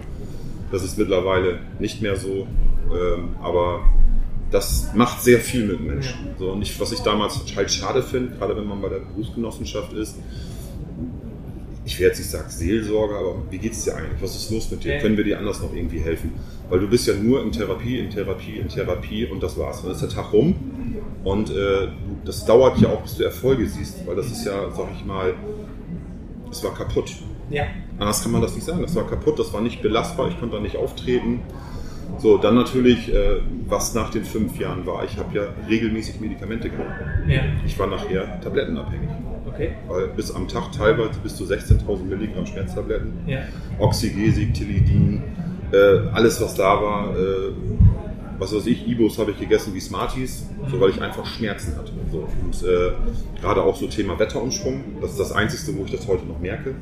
Das 0.71 0.85
ist 0.85 0.99
mittlerweile 0.99 1.61
nicht 1.79 2.03
mehr 2.03 2.17
so. 2.17 2.47
Ähm, 2.93 3.37
aber 3.41 3.81
das 4.51 4.93
macht 4.95 5.23
sehr 5.23 5.41
viel 5.41 5.67
mit 5.67 5.81
Menschen. 5.81 6.35
So, 6.39 6.53
und 6.53 6.63
ich, 6.63 6.79
was 6.81 6.93
ich 6.93 7.01
damals 7.01 7.41
halt 7.57 7.71
schade 7.71 8.03
finde, 8.03 8.37
gerade 8.37 8.57
wenn 8.57 8.67
man 8.67 8.81
bei 8.81 8.89
der 8.89 9.01
Berufsgenossenschaft 9.01 9.93
ist, 9.93 10.17
ich 11.85 12.01
werde 12.01 12.11
jetzt 12.11 12.19
nicht 12.19 12.31
sagen 12.31 12.51
Seelsorge, 12.51 13.17
aber 13.17 13.43
wie 13.51 13.59
geht 13.59 13.73
es 13.73 13.85
dir 13.85 13.97
eigentlich? 13.97 14.21
Was 14.21 14.35
ist 14.35 14.51
los 14.51 14.71
mit 14.71 14.83
dir? 14.83 14.95
Ja. 14.95 15.01
Können 15.01 15.17
wir 15.17 15.25
dir 15.25 15.39
anders 15.39 15.61
noch 15.63 15.73
irgendwie 15.73 16.01
helfen? 16.01 16.33
Weil 16.69 16.81
du 16.81 16.89
bist 16.89 17.07
ja 17.07 17.15
nur 17.15 17.43
in 17.43 17.53
Therapie, 17.53 17.99
in 17.99 18.11
Therapie, 18.11 18.57
in 18.57 18.69
Therapie 18.69 19.27
und 19.27 19.41
das 19.41 19.57
war's. 19.57 19.83
Dann 19.83 19.93
ist 19.93 20.03
der 20.03 20.09
Tag 20.09 20.33
rum 20.33 20.57
und 21.23 21.51
äh, 21.51 21.89
das 22.25 22.45
dauert 22.45 22.79
ja 22.79 22.89
auch, 22.89 23.03
bis 23.03 23.17
du 23.17 23.25
Erfolge 23.25 23.69
siehst, 23.69 24.05
weil 24.05 24.17
das 24.17 24.27
ist 24.27 24.45
ja, 24.45 24.71
sag 24.77 24.89
ich 24.97 25.05
mal, 25.05 25.35
es 26.51 26.63
war 26.65 26.75
kaputt. 26.75 27.13
Ja. 27.51 27.65
Anders 27.99 28.23
kann 28.23 28.33
man 28.33 28.43
das 28.43 28.55
nicht 28.57 28.65
sagen. 28.65 28.83
Das 28.83 28.95
war 28.97 29.07
kaputt, 29.07 29.39
das 29.39 29.53
war 29.53 29.61
nicht 29.61 29.81
belastbar, 29.81 30.29
ich 30.29 30.39
konnte 30.41 30.57
da 30.57 30.63
nicht 30.63 30.77
auftreten. 30.77 31.41
So, 32.19 32.39
dann 32.39 32.55
natürlich, 32.55 33.13
äh, 33.13 33.41
was 33.69 33.95
nach 33.95 34.11
den 34.11 34.25
fünf 34.25 34.59
Jahren 34.59 34.87
war. 34.87 35.05
Ich 35.05 35.17
habe 35.19 35.37
ja 35.37 35.43
regelmäßig 35.69 36.21
Medikamente 36.21 36.71
genommen. 36.71 36.93
Ja. 37.29 37.43
Ich 37.65 37.79
war 37.79 37.87
nachher 37.87 38.41
tablettenabhängig. 38.41 39.11
Okay. 39.47 39.71
Weil 39.89 40.09
bis 40.09 40.31
am 40.31 40.49
Tag 40.49 40.73
teilweise 40.73 41.19
bis 41.23 41.37
zu 41.37 41.45
16.000 41.45 42.05
Milligramm 42.05 42.47
Schmerztabletten. 42.47 43.13
Ja. 43.27 43.41
Oxygesik, 43.79 44.55
Tilidin, 44.55 45.23
äh, 45.73 46.09
alles 46.13 46.41
was 46.41 46.55
da 46.55 46.81
war. 46.83 47.17
Äh, 47.17 47.53
was 48.39 48.55
weiß 48.55 48.67
ich, 48.67 48.87
Ibos 48.87 49.19
habe 49.19 49.31
ich 49.31 49.39
gegessen 49.41 49.75
wie 49.75 49.81
Smarties, 49.81 50.47
so 50.71 50.79
weil 50.81 50.91
ich 50.91 51.01
einfach 51.01 51.25
Schmerzen 51.25 51.75
hatte. 51.77 51.93
So. 52.13 52.29
Und 52.43 52.63
äh, 52.63 52.93
gerade 53.41 53.63
auch 53.63 53.77
so 53.77 53.87
Thema 53.87 54.19
Wetterumschwung, 54.19 55.01
das 55.01 55.13
ist 55.13 55.21
das 55.21 55.33
Einzige, 55.33 55.79
wo 55.79 55.85
ich 55.85 55.93
das 55.93 56.07
heute 56.07 56.27
noch 56.27 56.39
merke. 56.39 56.75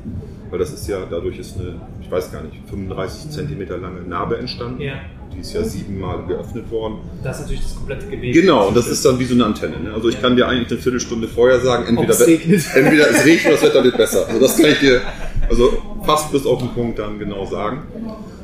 Weil 0.49 0.59
das 0.59 0.73
ist 0.73 0.87
ja, 0.87 1.05
dadurch 1.09 1.39
ist 1.39 1.57
eine, 1.57 1.79
ich 2.01 2.11
weiß 2.11 2.31
gar 2.31 2.43
nicht, 2.43 2.57
35 2.67 3.31
Zentimeter 3.31 3.77
lange 3.77 4.01
Narbe 4.01 4.37
entstanden. 4.37 4.81
Ja. 4.81 4.95
Die 5.33 5.39
ist 5.41 5.53
ja 5.53 5.63
siebenmal 5.63 6.25
geöffnet 6.27 6.69
worden. 6.71 6.99
Das 7.23 7.37
ist 7.37 7.43
natürlich 7.43 7.63
das 7.63 7.75
komplette 7.75 8.05
Gewebe. 8.07 8.39
Genau, 8.39 8.67
und 8.67 8.77
das 8.77 8.87
ist 8.87 9.03
dann 9.05 9.19
wie 9.19 9.25
so 9.25 9.33
eine 9.33 9.45
Antenne. 9.45 9.79
Ne? 9.79 9.93
Also 9.93 10.09
ich 10.09 10.21
kann 10.21 10.35
dir 10.35 10.47
eigentlich 10.47 10.71
eine 10.71 10.79
Viertelstunde 10.79 11.27
vorher 11.27 11.59
sagen, 11.59 11.87
entweder, 11.87 12.11
es 12.11 12.25
regnet. 12.25 12.63
entweder 12.75 13.09
es 13.09 13.25
regnet 13.25 13.45
oder 13.45 13.53
das 13.53 13.63
Wetter 13.63 13.83
wird 13.83 13.97
besser. 13.97 14.27
Also 14.27 14.39
das 14.39 14.57
kann 14.57 14.71
ich 14.71 14.79
dir 14.79 15.01
also 15.49 15.73
fast 16.05 16.31
bis 16.31 16.45
auf 16.45 16.59
den 16.59 16.69
Punkt 16.69 16.99
dann 16.99 17.19
genau 17.19 17.45
sagen. 17.45 17.83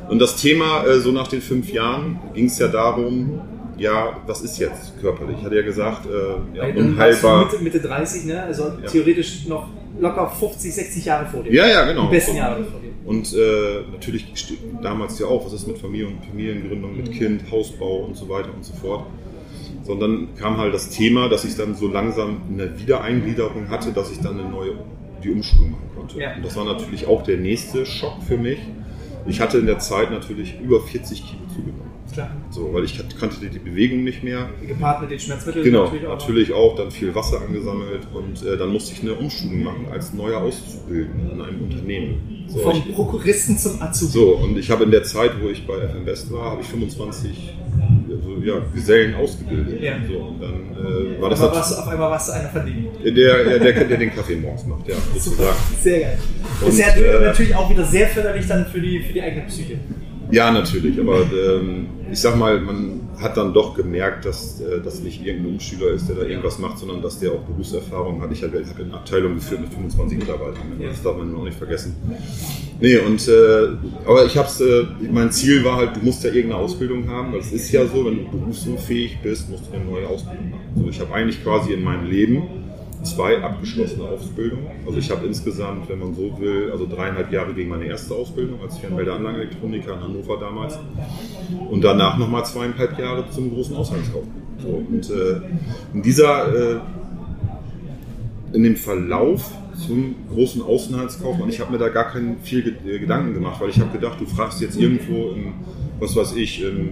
Und 0.08 0.18
das 0.18 0.36
Thema, 0.36 0.84
äh, 0.84 1.00
so 1.00 1.10
nach 1.12 1.28
den 1.28 1.40
fünf 1.40 1.72
Jahren, 1.72 2.20
ging 2.34 2.46
es 2.46 2.58
ja 2.58 2.68
darum, 2.68 3.40
ja, 3.78 4.16
was 4.26 4.42
ist 4.42 4.58
jetzt 4.58 5.00
körperlich? 5.00 5.36
Ich 5.38 5.44
hatte 5.44 5.56
ja 5.56 5.62
gesagt, 5.62 6.06
äh, 6.06 6.56
ja, 6.56 6.64
unheilbar. 6.74 7.46
Mitte, 7.46 7.62
Mitte 7.62 7.80
30, 7.80 8.26
ne? 8.26 8.42
Also 8.42 8.64
Ja. 8.64 8.88
theoretisch 8.90 9.46
noch 9.46 9.68
locker 9.98 10.28
50, 10.28 10.74
60 10.74 11.04
Jahre 11.04 11.26
vor 11.26 11.42
dir. 11.42 11.52
Ja, 11.52 11.66
ja, 11.66 11.84
genau. 11.84 12.06
Die 12.06 12.10
besten 12.14 12.36
Jahre 12.36 12.64
vor 12.64 12.80
dir. 12.80 12.90
Und 13.04 13.32
äh, 13.34 13.82
natürlich 13.92 14.26
damals 14.82 15.18
ja 15.18 15.26
auch, 15.26 15.44
was 15.44 15.52
ist 15.52 15.66
mit 15.66 15.78
Familie 15.78 16.08
und 16.08 16.24
Familiengründung, 16.24 16.96
mit 16.96 17.12
Kind, 17.12 17.50
Hausbau 17.50 18.04
und 18.04 18.16
so 18.16 18.28
weiter 18.28 18.50
und 18.54 18.64
so 18.64 18.74
fort. 18.74 19.06
So, 19.84 19.92
und 19.92 20.00
dann 20.00 20.28
kam 20.36 20.58
halt 20.58 20.72
das 20.72 20.90
Thema, 20.90 21.28
dass 21.28 21.44
ich 21.44 21.56
dann 21.56 21.74
so 21.74 21.88
langsam 21.88 22.42
eine 22.52 22.78
Wiedereingliederung 22.78 23.68
hatte, 23.68 23.92
dass 23.92 24.12
ich 24.12 24.20
dann 24.20 24.38
eine 24.38 24.48
neue 24.48 24.74
die 25.22 25.30
Umschulung 25.30 25.72
machen 25.72 25.90
konnte. 25.96 26.20
Ja. 26.20 26.34
Und 26.34 26.44
das 26.44 26.56
war 26.56 26.64
natürlich 26.64 27.06
auch 27.06 27.22
der 27.22 27.36
nächste 27.36 27.86
Schock 27.86 28.22
für 28.26 28.36
mich. 28.36 28.58
Ich 29.26 29.40
hatte 29.40 29.58
in 29.58 29.66
der 29.66 29.78
Zeit 29.78 30.10
natürlich 30.10 30.58
über 30.60 30.80
40 30.80 31.24
Kilo 31.24 31.42
zugenommen. 31.48 31.91
Klar. 32.12 32.30
So, 32.50 32.72
weil 32.74 32.84
ich 32.84 33.00
kannte 33.18 33.36
die 33.46 33.58
Bewegung 33.58 34.04
nicht 34.04 34.22
mehr. 34.22 34.48
Gepaart 34.66 35.02
mit 35.02 35.10
den 35.10 35.18
Schmerzmitteln 35.18 35.64
Genau, 35.64 35.84
natürlich 35.84 36.02
natürlich 36.08 36.52
auch. 36.52 36.72
auch, 36.72 36.76
dann 36.76 36.90
viel 36.90 37.14
Wasser 37.14 37.40
angesammelt 37.40 38.06
und 38.12 38.46
äh, 38.46 38.56
dann 38.58 38.68
musste 38.70 38.92
ich 38.94 39.00
eine 39.02 39.14
Umschulung 39.14 39.62
machen 39.62 39.86
als 39.90 40.12
neuer 40.12 40.40
Auszubildender 40.42 41.32
in 41.34 41.40
einem 41.40 41.62
Unternehmen. 41.62 42.44
So, 42.48 42.58
Vom 42.58 42.76
ich, 42.86 42.94
Prokuristen 42.94 43.56
zum 43.56 43.80
Azubi. 43.80 44.12
so, 44.12 44.36
und 44.36 44.58
ich 44.58 44.70
habe 44.70 44.84
in 44.84 44.90
der 44.90 45.04
Zeit, 45.04 45.30
wo 45.42 45.48
ich 45.48 45.66
bei 45.66 45.74
FM 45.88 46.04
West 46.04 46.30
war, 46.30 46.50
habe 46.52 46.60
ich 46.60 46.66
25 46.68 47.54
also, 48.10 48.36
ja, 48.44 48.54
Gesellen 48.74 49.14
ausgebildet. 49.14 49.80
Ja. 49.80 49.94
So, 50.06 50.18
und 50.18 50.42
dann 50.42 51.16
äh, 51.16 51.20
war 51.20 51.30
das 51.30 51.40
Aber 51.40 51.48
nat- 51.48 51.56
warst 51.56 51.78
auf 51.78 51.88
einmal 51.88 52.10
warst 52.10 52.28
du 52.28 52.32
einer 52.34 52.48
von 52.50 52.66
denen. 52.66 52.88
der, 53.04 53.12
der, 53.44 53.58
der, 53.58 53.84
der 53.84 53.96
den 53.96 54.14
Kaffee 54.14 54.36
morgens 54.36 54.66
macht, 54.66 54.86
ja, 54.88 54.96
sozusagen. 55.14 55.56
Sehr 55.80 56.00
geil. 56.00 56.18
Und, 56.60 56.68
ist 56.68 56.78
ja 56.78 56.88
äh, 56.88 57.24
natürlich 57.24 57.54
auch 57.54 57.70
wieder 57.70 57.84
sehr 57.84 58.08
förderlich 58.08 58.46
dann 58.46 58.66
für 58.66 58.80
die, 58.80 59.00
für 59.00 59.12
die 59.14 59.22
eigene 59.22 59.46
Psyche. 59.46 59.78
Ja, 60.30 60.50
natürlich, 60.50 60.98
aber 60.98 61.20
ähm, 61.22 61.86
ich 62.12 62.20
sag 62.20 62.36
mal, 62.36 62.60
man 62.60 63.00
hat 63.18 63.36
dann 63.36 63.54
doch 63.54 63.74
gemerkt, 63.74 64.24
dass 64.26 64.60
äh, 64.60 64.80
das 64.84 65.00
nicht 65.00 65.24
irgendein 65.24 65.54
Umschüler 65.54 65.88
ist, 65.92 66.08
der 66.08 66.16
da 66.16 66.22
irgendwas 66.22 66.58
macht, 66.58 66.78
sondern 66.78 67.00
dass 67.00 67.18
der 67.18 67.32
auch 67.32 67.40
Berufserfahrung 67.40 68.20
hat. 68.20 68.30
Ich 68.32 68.42
habe 68.42 68.62
hab 68.64 68.78
eine 68.78 68.92
Abteilung 68.94 69.36
geführt 69.36 69.62
mit 69.62 69.72
25 69.72 70.18
Mitarbeitern, 70.18 70.62
Ja. 70.78 70.88
das 70.88 71.02
darf 71.02 71.16
man 71.16 71.34
auch 71.34 71.44
nicht 71.44 71.56
vergessen. 71.56 71.96
Nee, 72.80 72.98
und 72.98 73.26
äh, 73.28 73.68
aber 74.06 74.26
ich 74.26 74.36
hab's, 74.36 74.60
äh, 74.60 74.84
mein 75.10 75.30
Ziel 75.32 75.64
war 75.64 75.76
halt, 75.76 75.96
du 75.96 76.00
musst 76.04 76.22
ja 76.24 76.30
irgendeine 76.30 76.62
Ausbildung 76.62 77.08
haben, 77.08 77.32
weil 77.32 77.40
es 77.40 77.52
ist 77.52 77.70
ja 77.72 77.86
so, 77.86 78.04
wenn 78.04 78.16
du 78.24 78.30
berufsunfähig 78.38 79.18
bist, 79.22 79.48
musst 79.50 79.64
du 79.70 79.76
eine 79.76 79.84
neue 79.84 80.06
Ausbildung 80.06 80.50
machen. 80.50 80.62
So, 80.76 80.88
ich 80.88 81.00
habe 81.00 81.14
eigentlich 81.14 81.42
quasi 81.42 81.72
in 81.72 81.82
meinem 81.82 82.06
Leben 82.10 82.42
zwei 83.02 83.42
abgeschlossene 83.42 84.04
Ausbildungen. 84.04 84.66
Also 84.86 84.98
ich 84.98 85.10
habe 85.10 85.26
insgesamt, 85.26 85.88
wenn 85.88 85.98
man 85.98 86.14
so 86.14 86.38
will, 86.38 86.70
also 86.70 86.86
dreieinhalb 86.86 87.32
Jahre 87.32 87.52
gegen 87.52 87.70
meine 87.70 87.86
erste 87.86 88.14
Ausbildung 88.14 88.60
als 88.62 88.78
Fernmeldeanlagenelektroniker 88.78 89.94
in 89.94 90.00
Hannover 90.00 90.38
damals. 90.38 90.78
Und 91.70 91.82
danach 91.82 92.16
nochmal 92.18 92.44
zweieinhalb 92.44 92.98
Jahre 92.98 93.28
zum 93.30 93.52
großen 93.52 93.76
Auslandskauf. 93.76 94.24
So, 94.62 94.68
und 94.68 95.10
äh, 95.10 95.40
in 95.94 96.02
dieser, 96.02 96.76
äh, 96.76 96.80
in 98.52 98.62
dem 98.62 98.76
Verlauf 98.76 99.50
zum 99.86 100.14
großen 100.32 100.62
Außenhandelskaufmann, 100.62 101.48
ich 101.48 101.60
habe 101.60 101.72
mir 101.72 101.78
da 101.78 101.88
gar 101.88 102.10
keinen 102.10 102.38
viel 102.40 102.62
Gedanken 102.62 103.34
gemacht, 103.34 103.60
weil 103.60 103.70
ich 103.70 103.80
habe 103.80 103.90
gedacht, 103.90 104.20
du 104.20 104.26
fragst 104.26 104.60
jetzt 104.60 104.78
irgendwo 104.78 105.30
im, 105.30 105.54
was 105.98 106.14
weiß 106.14 106.36
ich, 106.36 106.62
im 106.62 106.90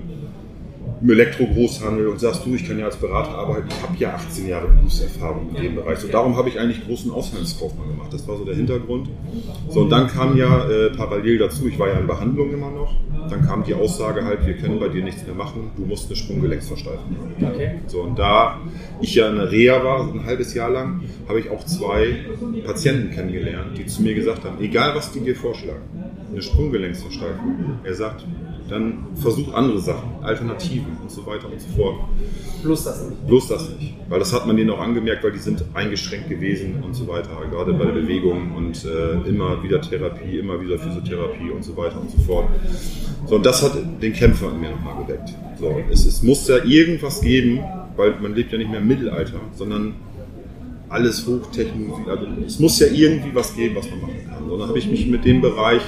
im 1.03 1.11
Elektro-Großhandel 1.11 2.09
und 2.09 2.21
sagst 2.21 2.45
du, 2.45 2.55
ich 2.55 2.67
kann 2.67 2.79
ja 2.79 2.85
als 2.85 2.97
Berater 2.97 3.31
arbeiten, 3.31 3.69
ich 3.69 3.83
habe 3.83 3.97
ja 3.99 4.15
18 4.15 4.49
Jahre 4.49 4.69
Berufserfahrung 4.69 5.49
in 5.55 5.63
dem 5.63 5.75
Bereich. 5.77 5.99
So, 5.99 6.09
darum 6.09 6.37
habe 6.37 6.49
ich 6.51 6.59
eigentlich 6.59 6.85
großen 6.87 7.11
Auslandskaufmann 7.11 7.89
gemacht. 7.89 8.13
Das 8.13 8.27
war 8.29 8.37
so 8.37 8.45
der 8.45 8.55
Hintergrund. 8.55 9.09
So, 9.71 9.81
und 9.81 9.91
dann 9.91 10.09
kam 10.09 10.37
ja 10.37 10.69
äh, 10.69 10.91
parallel 10.91 11.39
dazu, 11.39 11.67
ich 11.69 11.79
war 11.79 11.89
ja 11.89 11.99
in 11.99 12.07
Behandlung 12.07 12.53
immer 12.53 12.71
noch, 12.71 12.95
dann 13.31 13.47
kam 13.47 13.65
die 13.65 13.75
Aussage 13.75 14.25
halt, 14.25 14.47
wir 14.47 14.55
können 14.55 14.79
bei 14.79 14.89
dir 14.89 15.03
nichts 15.03 15.25
mehr 15.25 15.35
machen, 15.35 15.71
du 15.77 15.87
musst 15.87 16.07
eine 16.07 16.17
Sprunggelenksversteifung 16.17 17.13
machen. 17.13 17.55
Okay. 17.55 17.81
So, 17.87 18.03
und 18.03 18.19
da 18.19 18.59
ich 19.01 19.15
ja 19.15 19.29
in 19.29 19.37
der 19.37 19.51
Reha 19.51 19.83
war, 19.83 20.13
ein 20.13 20.27
halbes 20.27 20.53
Jahr 20.53 20.71
lang, 20.71 21.03
habe 21.29 21.41
ich 21.41 21.49
auch 21.51 21.65
zwei 21.65 22.17
Patienten 22.65 23.11
kennengelernt, 23.11 23.79
die 23.79 23.87
zu 23.87 24.03
mir 24.03 24.15
gesagt 24.15 24.45
haben, 24.45 24.61
egal 24.61 24.95
was 24.95 25.13
die 25.13 25.21
dir 25.21 25.37
vorschlagen, 25.37 25.83
eine 26.31 26.43
Sprunggelenksversteifung. 26.43 27.81
Er 27.85 27.95
sagt, 27.95 28.27
dann 28.71 29.07
versuch 29.15 29.53
andere 29.55 29.81
Sachen, 29.81 30.11
Alternativen 30.23 30.97
und 31.03 31.11
so 31.11 31.27
weiter 31.27 31.51
und 31.51 31.61
so 31.61 31.69
fort. 31.77 31.97
Bloß 32.63 32.85
das 32.85 33.09
nicht. 33.09 33.27
Bloß 33.27 33.49
das 33.49 33.71
nicht. 33.71 33.95
Weil 34.09 34.19
das 34.19 34.33
hat 34.33 34.47
man 34.47 34.57
denen 34.57 34.71
auch 34.71 34.81
angemerkt, 34.81 35.25
weil 35.25 35.33
die 35.33 35.39
sind 35.39 35.65
eingeschränkt 35.75 36.29
gewesen 36.29 36.83
und 36.85 36.95
so 36.95 37.07
weiter, 37.09 37.31
gerade 37.51 37.73
bei 37.73 37.85
der 37.87 37.93
Bewegung 37.93 38.55
und 38.57 38.85
äh, 38.85 39.29
immer 39.29 39.63
wieder 39.63 39.81
Therapie, 39.81 40.39
immer 40.39 40.61
wieder 40.61 40.79
Physiotherapie 40.79 41.51
und 41.51 41.65
so 41.65 41.77
weiter 41.77 42.01
und 42.01 42.11
so 42.11 42.19
fort. 42.19 42.49
So, 43.27 43.37
und 43.37 43.47
das 43.47 43.63
hat 43.63 43.73
den 44.03 44.13
Kämpfer 44.13 44.51
in 44.51 44.61
mir 44.61 44.71
nochmal 44.71 45.05
geweckt. 45.05 45.31
So, 45.59 45.75
es, 45.91 46.05
es 46.07 46.23
muss 46.23 46.47
ja 46.49 46.63
irgendwas 46.65 47.21
geben, 47.21 47.61
weil 47.97 48.15
man 48.21 48.35
lebt 48.35 48.53
ja 48.53 48.59
nicht 48.59 48.71
mehr 48.71 48.81
im 48.81 48.89
Mittelalter, 48.89 49.41
sondern 49.57 49.95
alles 50.89 51.27
Hochtechnologie. 51.27 52.11
Also 52.11 52.27
es 52.47 52.59
muss 52.59 52.79
ja 52.81 52.89
irgendwie 52.89 53.35
was 53.35 53.55
geben, 53.55 53.77
was 53.77 53.89
man 53.91 54.01
machen 54.01 54.27
kann. 54.29 54.49
So, 54.49 54.59
dann 54.59 54.69
habe 54.69 54.79
ich 54.79 54.91
mich 54.91 55.07
mit 55.07 55.25
dem 55.25 55.41
Bereich 55.41 55.83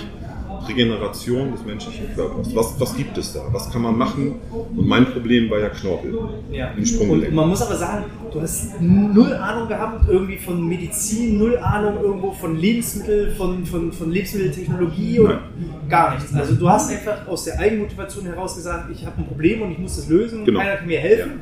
Regeneration 0.69 1.53
des 1.53 1.65
menschlichen 1.65 2.15
Körpers. 2.15 2.55
Was, 2.55 2.81
was 2.81 2.97
gibt 2.97 3.17
es 3.19 3.33
da? 3.33 3.41
Was 3.53 3.71
kann 3.71 3.83
man 3.83 3.97
machen? 3.97 4.37
Und 4.51 4.87
mein 4.87 5.07
Problem 5.07 5.51
war 5.51 5.59
ja 5.61 5.69
Knorpel 5.69 6.19
ja. 6.51 6.71
im 6.77 6.85
Sprunggelenk. 6.85 7.29
Und 7.29 7.35
man 7.35 7.49
muss 7.49 7.63
aber 7.63 7.77
sagen, 7.77 8.05
du 8.33 8.41
hast 8.41 8.81
null 8.81 9.33
Ahnung 9.35 9.69
gehabt 9.69 10.09
irgendwie 10.09 10.39
von 10.39 10.67
Medizin, 10.67 11.39
null 11.39 11.57
Ahnung 11.59 12.03
irgendwo 12.03 12.33
von 12.33 12.57
Lebensmitteln, 12.57 13.35
von, 13.35 13.65
von, 13.67 13.93
von 13.93 14.11
Lebensmitteltechnologie 14.11 15.21
oder 15.21 15.35
Nein. 15.35 15.89
gar 15.89 16.15
nichts. 16.15 16.35
Also 16.35 16.55
du 16.55 16.69
hast 16.69 16.91
einfach 16.91 17.27
aus 17.27 17.45
der 17.45 17.59
Eigenmotivation 17.59 18.25
heraus 18.27 18.55
gesagt, 18.55 18.91
ich 18.91 19.05
habe 19.05 19.19
ein 19.19 19.27
Problem 19.27 19.63
und 19.63 19.73
ich 19.73 19.79
muss 19.79 19.99
es 19.99 20.09
lösen, 20.09 20.45
genau. 20.45 20.61
keiner 20.61 20.77
kann 20.77 20.87
mir 20.87 21.01
helfen. 21.01 21.41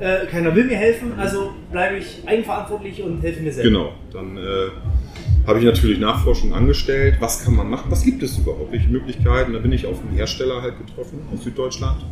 Ja. 0.00 0.22
Äh, 0.22 0.26
keiner 0.26 0.54
will 0.54 0.64
mir 0.64 0.76
helfen, 0.76 1.12
also 1.16 1.54
bleibe 1.72 1.96
ich 1.96 2.22
eigenverantwortlich 2.24 3.02
und 3.02 3.20
helfe 3.20 3.42
mir 3.42 3.52
selbst. 3.52 3.68
Genau, 3.68 3.92
dann 4.12 4.36
äh, 4.36 4.40
habe 5.48 5.60
ich 5.60 5.64
natürlich 5.64 5.98
Nachforschung 5.98 6.52
angestellt. 6.52 7.16
Was 7.20 7.42
kann 7.42 7.56
man 7.56 7.70
machen? 7.70 7.86
Was 7.88 8.02
gibt 8.02 8.22
es 8.22 8.36
überhaupt? 8.36 8.70
Welche 8.70 8.88
Möglichkeiten? 8.88 9.54
Da 9.54 9.58
bin 9.58 9.72
ich 9.72 9.86
auf 9.86 9.98
einen 10.02 10.14
Hersteller 10.14 10.60
halt 10.60 10.74
getroffen 10.78 11.20
aus 11.34 11.42
Süddeutschland 11.42 12.04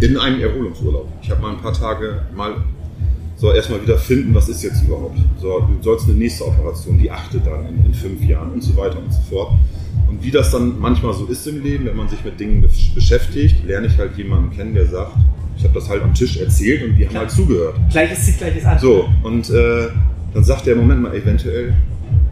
in 0.00 0.16
einem 0.16 0.40
Erholungsurlaub. 0.40 1.08
Ich 1.20 1.30
habe 1.30 1.42
mal 1.42 1.50
ein 1.50 1.60
paar 1.60 1.74
Tage 1.74 2.22
mal 2.34 2.54
so 3.36 3.52
erstmal 3.52 3.82
wieder 3.82 3.98
finden, 3.98 4.34
was 4.34 4.48
ist 4.48 4.62
jetzt 4.62 4.82
überhaupt. 4.82 5.18
So, 5.42 5.60
du 5.60 5.82
sollst 5.82 6.08
eine 6.08 6.16
nächste 6.16 6.46
Operation, 6.46 6.98
die 6.98 7.10
achte 7.10 7.38
dann 7.38 7.66
in, 7.66 7.84
in 7.84 7.94
fünf 7.94 8.24
Jahren 8.24 8.52
und 8.52 8.62
so 8.62 8.74
weiter 8.78 8.98
und 8.98 9.12
so 9.12 9.20
fort. 9.28 9.52
Und 10.08 10.24
wie 10.24 10.30
das 10.30 10.50
dann 10.52 10.80
manchmal 10.80 11.12
so 11.12 11.26
ist 11.26 11.46
im 11.46 11.62
Leben, 11.62 11.84
wenn 11.84 11.96
man 11.96 12.08
sich 12.08 12.24
mit 12.24 12.40
Dingen 12.40 12.66
beschäftigt, 12.94 13.62
lerne 13.66 13.88
ich 13.88 13.98
halt 13.98 14.16
jemanden 14.16 14.56
kennen, 14.56 14.72
der 14.72 14.86
sagt, 14.86 15.12
ich 15.58 15.64
habe 15.64 15.74
das 15.74 15.86
halt 15.86 16.02
am 16.02 16.14
Tisch 16.14 16.38
erzählt 16.38 16.82
und 16.82 16.96
die 16.96 17.06
haben 17.06 17.18
halt 17.18 17.30
zugehört. 17.30 17.74
Gleiches 17.90 18.24
zieht 18.24 18.38
gleiches 18.38 18.64
an. 18.64 18.78
So, 18.78 19.06
und 19.22 19.50
äh, 19.50 19.88
dann 20.32 20.44
sagt 20.44 20.66
der, 20.66 20.76
Moment 20.76 21.02
mal, 21.02 21.14
eventuell 21.14 21.74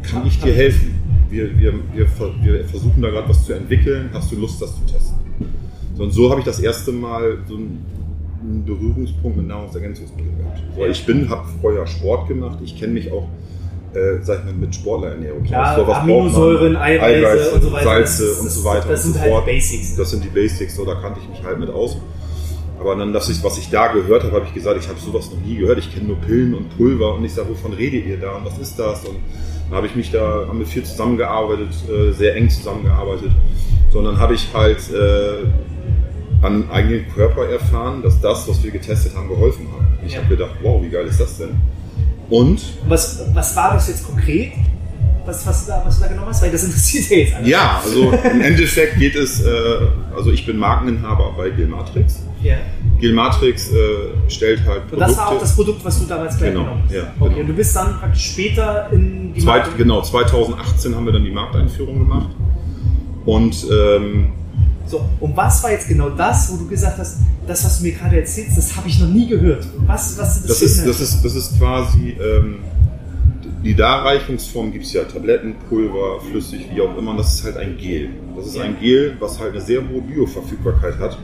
kann 0.02 0.26
ich 0.26 0.38
dir 0.40 0.52
helfen? 0.52 0.94
Wir, 1.28 1.58
wir, 1.58 1.72
wir, 1.94 2.06
wir 2.42 2.64
versuchen 2.64 3.02
da 3.02 3.10
gerade 3.10 3.28
was 3.28 3.44
zu 3.44 3.52
entwickeln. 3.52 4.10
Hast 4.12 4.32
du 4.32 4.37
Lust, 4.37 4.60
das 4.60 4.75
zu 4.75 4.84
testen? 4.87 5.16
So, 5.96 6.02
und 6.02 6.12
so 6.12 6.30
habe 6.30 6.40
ich 6.40 6.46
das 6.46 6.60
erste 6.60 6.92
Mal 6.92 7.38
so 7.46 7.54
einen 7.54 8.64
Berührungspunkt 8.64 9.37
mit 9.37 9.46
Nahrungsergänzungsmitteln 9.46 10.38
gehabt. 10.38 10.62
So, 10.75 10.87
ich 10.87 11.06
bin, 11.06 11.28
habe 11.28 11.46
vorher 11.60 11.87
Sport 11.87 12.28
gemacht. 12.28 12.58
Ich 12.62 12.76
kenne 12.78 12.94
mich 12.94 13.12
auch 13.12 13.28
äh, 13.94 14.22
sag 14.22 14.40
ich 14.40 14.44
mal, 14.44 14.54
mit 14.54 14.75
Sportlerernährung 14.75 15.42
Klar, 15.44 15.76
so, 15.76 15.87
was 15.87 15.99
Aminosäuren, 15.99 16.76
Eiweiße, 16.76 17.26
Eiweiße 17.26 17.50
und 17.50 17.62
so 17.62 17.72
weiter. 17.72 17.84
Salze 17.84 18.26
das, 18.26 18.38
und 18.40 18.50
so 18.50 18.64
weiter. 18.64 18.88
Das 18.88 19.02
sind 19.02 19.14
so 19.14 19.20
halt 19.20 19.32
die 19.46 19.50
Basics. 19.50 19.96
Das 19.96 20.10
sind 20.10 20.25
die 20.25 20.28
Basics, 20.28 20.76
so, 20.76 20.84
da 20.84 20.94
kannte 20.94 21.20
ich 21.22 21.28
mich 21.28 21.42
halt 21.42 21.58
mit 21.58 21.70
aus. 21.70 21.96
Aber 22.78 22.96
dann, 22.96 23.12
dass 23.12 23.28
ich, 23.28 23.42
was 23.42 23.58
ich 23.58 23.68
da 23.68 23.88
gehört 23.92 24.22
habe, 24.22 24.37
habe 24.37 24.46
ich 24.46 24.54
gesagt, 24.54 24.80
ich 24.80 24.88
habe 24.88 24.99
sowas 24.99 25.30
noch 25.30 25.40
nie 25.46 25.56
gehört. 25.56 25.78
Ich 25.78 25.92
kenne 25.92 26.06
nur 26.06 26.16
Pillen 26.16 26.54
und 26.54 26.75
Pulver 26.76 27.14
und 27.14 27.25
ich 27.25 27.34
sage, 27.34 27.50
wovon 27.50 27.72
redet 27.75 28.06
ihr 28.06 28.16
da 28.16 28.37
und 28.37 28.46
was 28.46 28.58
ist 28.58 28.78
das? 28.78 29.04
Und 29.04 29.16
dann 29.71 29.77
habe 29.77 29.87
ich 29.87 29.95
mich 29.95 30.11
da, 30.11 30.47
haben 30.49 30.59
wir 30.59 30.67
viel 30.67 30.83
zusammengearbeitet, 30.83 31.69
äh, 31.89 32.11
sehr 32.12 32.35
eng 32.35 32.50
zusammengearbeitet. 32.50 33.31
Sondern 33.93 34.19
habe 34.19 34.35
ich 34.35 34.49
halt 34.53 34.79
äh, 34.91 35.47
an 36.45 36.69
eigenen 36.71 37.09
Körper 37.15 37.49
erfahren, 37.49 38.03
dass 38.03 38.21
das, 38.21 38.49
was 38.49 38.62
wir 38.65 38.73
getestet 38.73 39.15
haben, 39.15 39.29
geholfen 39.29 39.69
hat. 39.73 39.87
Ich 40.05 40.15
ja. 40.15 40.19
habe 40.19 40.29
gedacht, 40.29 40.57
wow, 40.62 40.83
wie 40.83 40.89
geil 40.89 41.07
ist 41.07 41.21
das 41.21 41.39
denn? 41.39 41.50
Und? 42.29 42.61
Was, 42.89 43.23
was 43.33 43.55
war 43.55 43.75
das 43.75 43.89
jetzt 43.89 44.05
konkret? 44.05 44.53
Was, 45.25 45.47
was, 45.47 45.67
du 45.67 45.73
da, 45.73 45.83
was 45.85 45.97
du 45.99 46.03
da 46.03 46.09
genommen 46.09 46.29
hast? 46.29 46.43
Weil 46.43 46.50
das 46.50 46.65
interessiert 46.65 47.11
ja 47.11 47.17
jetzt 47.19 47.35
alle. 47.35 47.49
Ja, 47.49 47.81
also 47.85 48.12
im 48.33 48.41
Endeffekt 48.41 48.99
geht 48.99 49.15
es, 49.15 49.41
äh, 49.41 49.50
also 50.17 50.33
ich 50.33 50.47
bin 50.47 50.57
Markeninhaber 50.57 51.33
bei 51.37 51.50
Gilmatrix. 51.50 52.23
Ja. 52.43 52.57
Gilmatrix 53.00 53.71
äh, 53.71 53.76
stellt 54.28 54.61
halt 54.64 54.88
Produkte. 54.88 54.95
Und 54.95 55.00
das 55.00 55.16
war 55.16 55.28
auch 55.28 55.40
das 55.40 55.54
Produkt, 55.54 55.85
was 55.85 55.99
du 56.00 56.07
damals 56.07 56.37
gleich 56.37 56.52
genau, 56.52 56.64
genommen 56.64 56.83
hast. 56.85 56.95
Ja, 56.95 57.02
okay, 57.02 57.28
genau. 57.28 57.40
und 57.40 57.47
du 57.47 57.52
bist 57.54 57.76
dann 57.76 57.99
praktisch 57.99 58.30
später 58.33 58.88
in 58.92 59.33
die 59.35 59.40
Zweit, 59.40 59.76
Genau, 59.76 60.02
2018 60.02 60.95
haben 60.95 61.07
wir 61.07 61.12
dann 61.12 61.25
die 61.25 61.30
Markteinführung 61.30 61.99
gemacht. 61.99 62.28
Und 63.25 63.66
ähm, 63.71 64.33
so, 64.87 65.04
und 65.21 65.37
was 65.37 65.62
war 65.62 65.71
jetzt 65.71 65.88
genau 65.88 66.11
das, 66.11 66.52
wo 66.52 66.57
du 66.57 66.69
gesagt 66.69 66.99
hast, 66.99 67.19
das, 67.47 67.64
was 67.64 67.78
du 67.78 67.85
mir 67.85 67.92
gerade 67.92 68.19
erzählst, 68.19 68.59
das 68.59 68.76
habe 68.76 68.88
ich 68.88 68.99
noch 68.99 69.09
nie 69.09 69.28
gehört? 69.28 69.66
Was, 69.87 70.19
was 70.19 70.42
das, 70.42 70.47
das 70.49 70.62
ist, 70.62 70.87
das 70.87 71.00
ist 71.00 71.25
Das 71.25 71.35
ist 71.35 71.59
quasi 71.59 72.16
ähm, 72.21 72.57
die 73.62 73.75
Darreichungsform 73.75 74.73
gibt 74.73 74.85
es 74.87 74.93
ja 74.93 75.05
Tabletten, 75.05 75.55
Pulver, 75.69 76.21
flüssig, 76.21 76.67
wie 76.73 76.81
auch 76.81 76.97
immer. 76.97 77.12
Und 77.12 77.19
das 77.19 77.35
ist 77.35 77.45
halt 77.45 77.57
ein 77.57 77.76
Gel. 77.76 78.11
Das 78.37 78.47
ist 78.47 78.59
ein 78.59 78.79
Gel, 78.81 79.17
was 79.21 79.38
halt 79.38 79.52
eine 79.52 79.61
sehr 79.61 79.87
hohe 79.87 80.00
Bioverfügbarkeit 80.00 80.99
hat. 80.99 81.19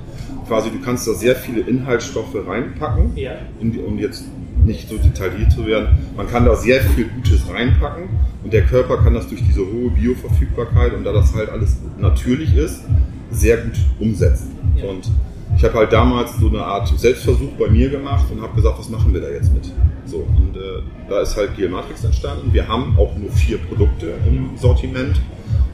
Quasi, 0.46 0.70
du 0.70 0.80
kannst 0.80 1.08
da 1.08 1.14
sehr 1.14 1.34
viele 1.34 1.62
Inhaltsstoffe 1.62 2.36
reinpacken, 2.46 3.16
ja. 3.16 3.32
die, 3.60 3.78
um 3.78 3.98
jetzt 3.98 4.24
nicht 4.64 4.88
so 4.88 4.96
detailliert 4.96 5.52
zu 5.52 5.66
werden. 5.66 5.88
Man 6.16 6.28
kann 6.28 6.44
da 6.44 6.56
sehr 6.56 6.82
viel 6.82 7.06
Gutes 7.06 7.48
reinpacken 7.48 8.08
und 8.44 8.52
der 8.52 8.62
Körper 8.62 8.98
kann 8.98 9.14
das 9.14 9.28
durch 9.28 9.42
diese 9.42 9.60
hohe 9.60 9.90
Bioverfügbarkeit 9.90 10.92
und 10.94 11.04
da 11.04 11.12
das 11.12 11.34
halt 11.34 11.48
alles 11.48 11.76
natürlich 11.98 12.54
ist, 12.56 12.82
sehr 13.30 13.58
gut 13.58 13.76
umsetzen. 13.98 14.56
Ja. 14.76 14.90
Und 14.90 15.10
ich 15.56 15.64
habe 15.64 15.74
halt 15.74 15.92
damals 15.92 16.36
so 16.36 16.48
eine 16.48 16.62
Art 16.62 16.86
Selbstversuch 16.98 17.52
bei 17.58 17.68
mir 17.68 17.88
gemacht 17.88 18.26
und 18.30 18.42
habe 18.42 18.54
gesagt, 18.54 18.78
was 18.78 18.88
machen 18.90 19.12
wir 19.14 19.22
da 19.22 19.28
jetzt 19.28 19.52
mit? 19.52 19.72
So, 20.04 20.18
und 20.18 20.56
äh, 20.56 20.82
da 21.08 21.20
ist 21.20 21.36
halt 21.36 21.56
Geomatrix 21.56 22.04
entstanden. 22.04 22.52
Wir 22.52 22.68
haben 22.68 22.96
auch 22.98 23.16
nur 23.16 23.30
vier 23.32 23.58
Produkte 23.58 24.14
im 24.26 24.56
Sortiment 24.56 25.20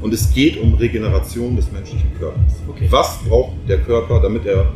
und 0.01 0.15
es 0.15 0.33
geht 0.33 0.61
um 0.61 0.75
Regeneration 0.75 1.57
des 1.57 1.71
menschlichen 1.73 2.17
Körpers. 2.19 2.55
Okay. 2.69 2.87
Was 2.91 3.19
braucht 3.29 3.53
der 3.69 3.79
Körper, 3.79 4.21
damit 4.21 4.47
er 4.47 4.67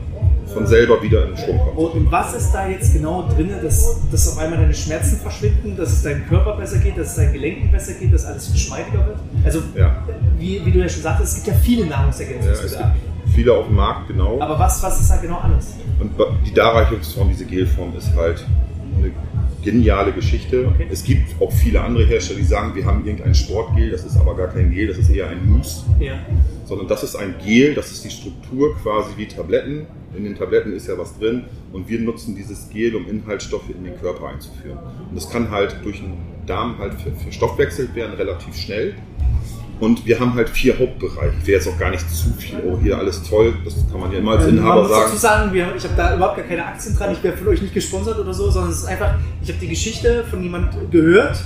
von 0.53 0.67
selber 0.67 1.01
wieder 1.03 1.25
in 1.25 1.35
den 1.35 1.37
Schwung 1.37 1.59
kommt? 1.59 1.95
Und 1.95 2.13
was 2.13 2.35
ist 2.35 2.53
da 2.53 2.69
jetzt 2.69 2.93
genau 2.93 3.29
drin, 3.29 3.51
dass, 3.63 4.01
dass 4.11 4.29
auf 4.33 4.39
einmal 4.39 4.59
deine 4.59 4.75
Schmerzen 4.75 5.19
verschwinden, 5.19 5.77
dass 5.77 5.93
es 5.93 6.03
deinem 6.03 6.27
Körper 6.27 6.57
besser 6.57 6.79
geht, 6.79 6.99
dass 6.99 7.11
es 7.11 7.17
deinen 7.17 7.33
Gelenken 7.33 7.71
besser 7.71 7.93
geht, 7.95 8.13
dass 8.13 8.25
alles 8.25 8.53
geschmeidiger 8.53 9.07
wird? 9.07 9.19
Also, 9.45 9.61
ja. 9.77 10.03
wie, 10.39 10.65
wie, 10.65 10.71
du 10.71 10.81
ja 10.81 10.89
schon 10.89 11.03
sagtest, 11.03 11.39
es 11.39 11.45
gibt 11.45 11.57
ja 11.57 11.63
viele 11.63 11.87
Nahrungsergänzungsmittel. 11.87 12.79
Ja, 12.81 12.95
viele 13.37 13.53
auf 13.53 13.67
dem 13.67 13.77
Markt, 13.77 14.09
genau. 14.09 14.41
Aber 14.41 14.59
was, 14.59 14.83
was 14.83 15.01
ist 15.01 15.11
da 15.11 15.19
genau 15.19 15.37
anders? 15.37 15.77
Und 16.01 16.11
die 16.45 16.55
Darreichungsform, 16.55 17.29
diese 17.29 17.45
Gelform, 17.45 17.95
ist 17.97 18.13
halt 18.17 18.45
eine 18.97 19.13
geniale 19.63 20.13
Geschichte. 20.13 20.67
Okay. 20.69 20.87
Es 20.91 21.05
gibt 21.05 21.41
auch 21.41 21.53
viele 21.53 21.81
andere 21.83 22.05
Hersteller, 22.07 22.39
die 22.39 22.47
sagen, 22.47 22.75
wir 22.75 22.87
haben 22.87 23.05
irgendein 23.05 23.35
Sportgel, 23.35 23.91
das 23.91 24.05
ist 24.05 24.17
aber 24.17 24.35
gar 24.35 24.49
kein 24.49 24.71
Gel, 24.71 24.89
das 24.89 24.99
ist 24.99 25.11
eher 25.11 25.29
ein 25.29 25.49
Mousse. 25.49 25.85
Ja. 26.01 26.15
Sondern 26.65 26.89
das 26.89 27.03
ist 27.03 27.15
ein 27.15 27.35
Gel, 27.45 27.75
das 27.75 27.93
ist 27.93 28.05
die 28.05 28.11
Struktur 28.11 28.75
quasi 28.83 29.11
wie 29.17 29.27
Tabletten. 29.27 29.87
In 30.17 30.25
den 30.25 30.35
Tabletten 30.35 30.73
ist 30.73 30.89
ja 30.89 30.97
was 30.97 31.19
drin 31.19 31.45
und 31.73 31.89
wir 31.91 32.01
nutzen 32.01 32.35
dieses 32.35 32.71
Gel, 32.71 32.97
um 32.97 33.07
Inhaltsstoffe 33.07 33.69
in 33.69 33.85
den 33.85 34.01
Körper 34.01 34.29
einzuführen. 34.29 34.79
Und 35.11 35.15
das 35.15 35.29
kann 35.29 35.51
halt 35.51 35.77
durch 35.83 36.01
den 36.01 36.15
Darm 36.47 36.79
halt 36.79 36.95
verstoffwechselt 37.23 37.95
werden, 37.95 38.15
relativ 38.15 38.57
schnell. 38.57 38.95
Und 39.79 40.07
wir 40.07 40.19
haben 40.19 40.35
halt 40.35 40.49
vier 40.49 40.79
Hauptbereiche. 40.79 41.35
Ich 41.41 41.47
will 41.47 41.55
jetzt 41.55 41.69
auch 41.69 41.79
gar 41.79 41.91
nicht 41.91 42.09
zu 42.11 42.33
viel, 42.39 42.57
oh, 42.67 42.79
hier 42.83 42.97
alles 42.97 43.23
toll, 43.23 43.53
das 43.65 43.75
kann 43.91 44.01
man 44.01 44.11
ja 44.11 44.19
immer 44.19 44.33
als 44.33 44.45
Ähm, 44.45 44.59
Inhaber 44.59 44.75
man 44.75 44.83
muss 44.85 44.91
sagen. 44.91 45.05
dazu 45.07 45.17
sagen, 45.19 45.53
wir, 45.53 45.67
ich 45.77 45.85
habe 45.85 45.95
da 45.97 46.17
überhaupt 46.17 46.37
gar 46.37 46.47
keine 46.47 46.65
Aktien 46.65 46.97
dran, 46.97 47.13
ich 47.13 47.23
werde 47.23 47.37
von 47.37 47.49
euch 47.49 47.61
nicht 47.61 47.75
gesponsert 47.75 48.19
oder 48.19 48.33
so, 48.33 48.51
sondern 48.51 48.71
es 48.71 48.79
ist 48.79 48.87
einfach, 48.87 49.15
ich 49.43 49.49
habe 49.49 49.59
die 49.61 49.69
Geschichte 49.69 50.25
von 50.31 50.43
jemand 50.43 50.73
gehört, 50.91 51.39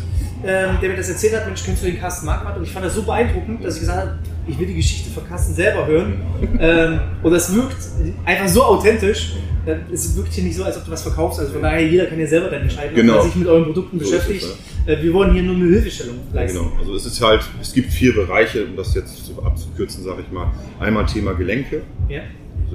ähm, 0.44 0.76
der 0.80 0.88
mir 0.90 0.96
das 0.96 1.08
erzählt 1.08 1.34
hat, 1.36 1.46
Mensch, 1.46 1.62
kennst 1.64 1.82
du 1.82 1.86
den 1.86 1.98
Carsten 2.00 2.26
Marquardt? 2.26 2.56
Und 2.58 2.64
ich 2.64 2.70
fand 2.72 2.84
das 2.86 2.94
so 2.94 3.02
beeindruckend, 3.02 3.64
dass 3.64 3.74
ich 3.74 3.80
gesagt 3.80 3.98
habe, 4.00 4.18
ich 4.46 4.58
will 4.58 4.66
die 4.66 4.74
Geschichte 4.76 5.10
von 5.10 5.26
Carsten 5.28 5.54
selber 5.54 5.86
hören. 5.86 6.14
ähm, 6.58 7.00
und 7.22 7.30
das 7.32 7.54
wirkt 7.54 7.76
einfach 8.24 8.48
so 8.48 8.62
authentisch. 8.64 9.34
äh, 9.66 9.76
Es 9.92 10.16
wirkt 10.16 10.32
hier 10.32 10.44
nicht 10.44 10.56
so, 10.56 10.64
als 10.64 10.76
ob 10.78 10.84
du 10.86 10.90
was 10.90 11.02
verkaufst. 11.02 11.40
Also 11.40 11.52
von 11.52 11.62
daher, 11.62 11.86
jeder 11.86 12.06
kann 12.06 12.18
ja 12.18 12.26
selber 12.26 12.48
dann 12.48 12.62
entscheiden, 12.62 12.94
Genau. 12.96 13.14
ob 13.14 13.18
er 13.20 13.24
sich 13.24 13.36
mit 13.36 13.48
euren 13.48 13.64
Produkten 13.64 13.98
So 14.00 14.04
es, 14.04 14.10
beschäftigt. 14.10 14.46
Äh, 14.86 15.02
Wir 15.02 15.12
wollen 15.12 15.32
hier 15.34 15.42
nur 15.42 15.54
eine 15.56 15.66
Hilfestellung 15.66 16.16
Ja, 16.32 16.40
leisten. 16.40 16.58
genau. 16.58 16.72
Also 16.78 16.94
es 16.94 17.04
ist 17.06 17.20
halt, 17.22 17.42
es 17.60 17.72
gibt 17.72 17.92
vier 17.92 18.14
Bereiche, 18.14 18.64
um 18.64 18.76
das 18.76 18.94
jetzt 18.94 19.30
abzukürzen, 19.44 20.02
sage 20.04 20.22
ich 20.26 20.32
mal. 20.32 20.50
Einmal 20.78 21.04
Thema 21.06 21.34
Gelenke, 21.34 21.82
Ja? 22.08 22.20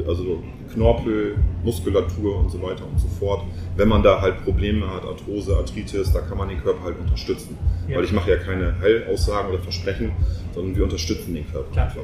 also 0.07 0.43
Knorpel, 0.75 1.37
Muskulatur 1.63 2.37
und 2.39 2.51
so 2.51 2.61
weiter 2.61 2.83
und 2.85 2.99
so 2.99 3.07
fort. 3.07 3.43
Wenn 3.75 3.87
man 3.87 4.03
da 4.03 4.21
halt 4.21 4.43
Probleme 4.43 4.87
hat, 4.87 5.05
Arthrose, 5.05 5.55
Arthritis, 5.57 6.11
da 6.13 6.21
kann 6.21 6.37
man 6.37 6.49
den 6.49 6.61
Körper 6.61 6.83
halt 6.83 6.99
unterstützen. 6.99 7.57
Ja. 7.87 7.97
Weil 7.97 8.03
ich 8.03 8.11
mache 8.11 8.29
ja 8.29 8.37
keine 8.37 8.75
Heilaussagen 8.79 9.49
oder 9.49 9.59
Versprechen, 9.59 10.11
sondern 10.53 10.75
wir 10.75 10.83
unterstützen 10.83 11.33
den 11.33 11.49
Körper 11.51 11.71
Klar. 11.71 11.85
einfach. 11.87 12.01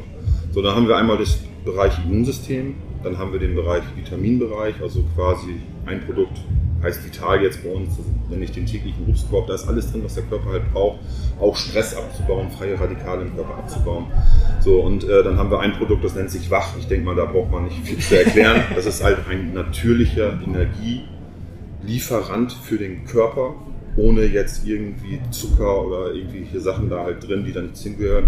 So, 0.51 0.61
dann 0.61 0.75
haben 0.75 0.87
wir 0.87 0.97
einmal 0.97 1.17
das 1.17 1.39
Bereich 1.63 1.93
Immunsystem, 2.03 2.75
dann 3.03 3.17
haben 3.17 3.31
wir 3.31 3.39
den 3.39 3.55
Bereich 3.55 3.83
Vitaminbereich, 3.95 4.75
also 4.81 5.03
quasi 5.15 5.61
ein 5.85 6.05
Produkt 6.05 6.39
heißt 6.83 7.05
Vital 7.05 7.43
jetzt 7.43 7.63
bei 7.63 7.69
uns, 7.69 7.97
nenne 8.29 8.43
ich 8.43 8.51
den 8.51 8.65
täglichen 8.65 9.07
Obstkorb, 9.07 9.47
da 9.47 9.55
ist 9.55 9.67
alles 9.67 9.91
drin, 9.91 10.03
was 10.03 10.15
der 10.15 10.23
Körper 10.23 10.51
halt 10.51 10.73
braucht, 10.73 10.99
auch 11.39 11.55
Stress 11.55 11.95
abzubauen, 11.95 12.49
freie 12.49 12.79
Radikale 12.79 13.23
im 13.23 13.35
Körper 13.35 13.57
abzubauen. 13.57 14.07
So, 14.59 14.81
und 14.81 15.03
äh, 15.03 15.23
dann 15.23 15.37
haben 15.37 15.51
wir 15.51 15.59
ein 15.59 15.73
Produkt, 15.73 16.03
das 16.03 16.15
nennt 16.15 16.31
sich 16.31 16.49
Wach. 16.49 16.75
Ich 16.79 16.87
denke 16.87 17.05
mal, 17.05 17.15
da 17.15 17.25
braucht 17.25 17.51
man 17.51 17.65
nicht 17.65 17.77
viel 17.83 17.99
zu 17.99 18.17
erklären. 18.17 18.63
Das 18.75 18.85
ist 18.85 19.03
halt 19.03 19.19
ein 19.29 19.53
natürlicher 19.53 20.39
Energielieferant 20.43 22.53
für 22.53 22.77
den 22.77 23.05
Körper, 23.05 23.55
ohne 23.97 24.23
jetzt 24.25 24.65
irgendwie 24.65 25.19
Zucker 25.31 25.85
oder 25.85 26.13
irgendwelche 26.13 26.59
Sachen 26.61 26.89
da 26.89 27.03
halt 27.03 27.27
drin, 27.27 27.43
die 27.45 27.51
da 27.51 27.61
nichts 27.61 27.83
hingehören. 27.83 28.25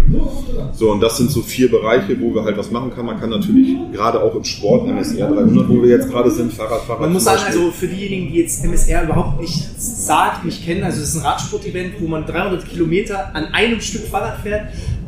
So, 0.74 0.90
und 0.92 1.00
das 1.00 1.16
sind 1.16 1.30
so 1.30 1.40
vier 1.42 1.70
Bereiche, 1.70 2.20
wo 2.20 2.34
wir 2.34 2.44
halt 2.44 2.56
was 2.58 2.70
machen 2.70 2.92
kann. 2.94 3.06
Man 3.06 3.18
kann 3.18 3.30
natürlich 3.30 3.68
gerade 3.92 4.22
auch 4.22 4.34
im 4.34 4.44
Sport, 4.44 4.86
MSR 4.88 5.28
300, 5.30 5.68
wo 5.68 5.82
wir 5.82 5.88
jetzt 5.88 6.10
gerade 6.10 6.30
sind, 6.30 6.52
Fahrradfahrer. 6.52 7.00
Man 7.00 7.12
muss 7.14 7.24
sagen, 7.24 7.42
also 7.46 7.70
für 7.70 7.86
diejenigen, 7.88 8.32
die 8.32 8.40
jetzt 8.40 8.62
MSR 8.64 9.04
überhaupt 9.04 9.40
nicht 9.40 9.54
sagt, 9.80 10.44
nicht 10.44 10.64
kennen, 10.64 10.82
also 10.84 11.00
es 11.00 11.10
ist 11.10 11.16
ein 11.16 11.22
Radsport-Event, 11.26 11.94
wo 12.00 12.08
man 12.08 12.26
300 12.26 12.66
Kilometer 12.68 13.34
an 13.34 13.46
einem 13.54 13.80
Stück 13.80 14.06
Fahrrad 14.06 14.40
fährt. 14.40 14.66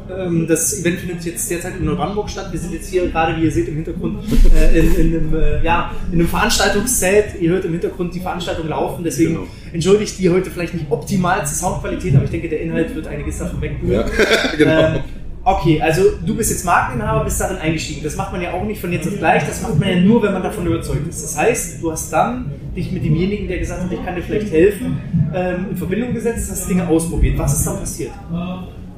Ähm, 0.08 0.46
Das 0.48 0.80
Event 0.80 1.00
findet 1.00 1.24
jetzt 1.24 1.50
derzeit 1.50 1.76
in 1.78 1.84
Neubrandenburg 1.84 2.30
statt. 2.30 2.48
Wir 2.52 2.60
sind 2.60 2.72
jetzt 2.72 2.88
hier 2.88 3.08
gerade, 3.08 3.36
wie 3.40 3.44
ihr 3.44 3.50
seht, 3.50 3.68
im 3.68 3.74
Hintergrund 3.74 4.20
äh, 4.56 4.78
in, 4.78 4.94
in, 4.94 5.16
einem, 5.16 5.34
äh, 5.34 5.64
ja, 5.64 5.90
in 6.12 6.20
einem 6.20 6.28
Veranstaltungszelt. 6.28 7.40
Ihr 7.40 7.50
hört 7.50 7.64
im 7.64 7.72
Hintergrund 7.72 8.14
die 8.14 8.20
Veranstaltung 8.20 8.68
laufen. 8.68 9.02
Deswegen 9.04 9.34
Genau. 9.34 9.46
Entschuldigt 9.76 10.18
die 10.18 10.30
heute 10.30 10.50
vielleicht 10.50 10.72
nicht 10.74 10.86
optimalste 10.90 11.54
Soundqualität, 11.54 12.14
aber 12.14 12.24
ich 12.24 12.30
denke, 12.30 12.48
der 12.48 12.62
Inhalt 12.62 12.94
wird 12.94 13.06
einiges 13.06 13.38
davon 13.38 13.60
wegbringen. 13.60 13.92
Ja, 13.92 14.04
genau. 14.56 14.80
Ähm, 14.80 15.00
okay, 15.44 15.80
also 15.82 16.02
du 16.24 16.34
bist 16.34 16.50
jetzt 16.50 16.64
Markeninhaber, 16.64 17.24
bist 17.24 17.40
darin 17.40 17.58
eingestiegen. 17.58 18.00
Das 18.02 18.16
macht 18.16 18.32
man 18.32 18.40
ja 18.40 18.54
auch 18.54 18.64
nicht 18.64 18.80
von 18.80 18.90
jetzt 18.90 19.06
auf 19.06 19.18
gleich, 19.18 19.46
das 19.46 19.60
macht 19.60 19.78
man 19.78 19.88
ja 19.88 20.00
nur, 20.00 20.22
wenn 20.22 20.32
man 20.32 20.42
davon 20.42 20.66
überzeugt 20.66 21.06
ist. 21.06 21.22
Das 21.22 21.36
heißt, 21.36 21.82
du 21.82 21.92
hast 21.92 22.10
dann 22.10 22.50
dich 22.74 22.90
mit 22.90 23.04
demjenigen, 23.04 23.48
der 23.48 23.58
gesagt 23.58 23.82
hat, 23.82 23.92
ich 23.92 24.02
kann 24.02 24.16
dir 24.16 24.22
vielleicht 24.22 24.50
helfen, 24.50 24.98
ähm, 25.34 25.66
in 25.70 25.76
Verbindung 25.76 26.14
gesetzt, 26.14 26.50
hast 26.50 26.68
Dinge 26.70 26.88
ausprobiert. 26.88 27.38
Was 27.38 27.58
ist 27.58 27.66
dann 27.66 27.78
passiert? 27.78 28.12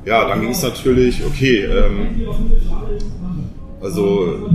Ja, 0.04 0.28
dann 0.28 0.40
ging 0.40 0.50
es 0.50 0.62
natürlich, 0.62 1.24
okay, 1.26 1.64
ähm, 1.64 2.22
also 3.82 4.48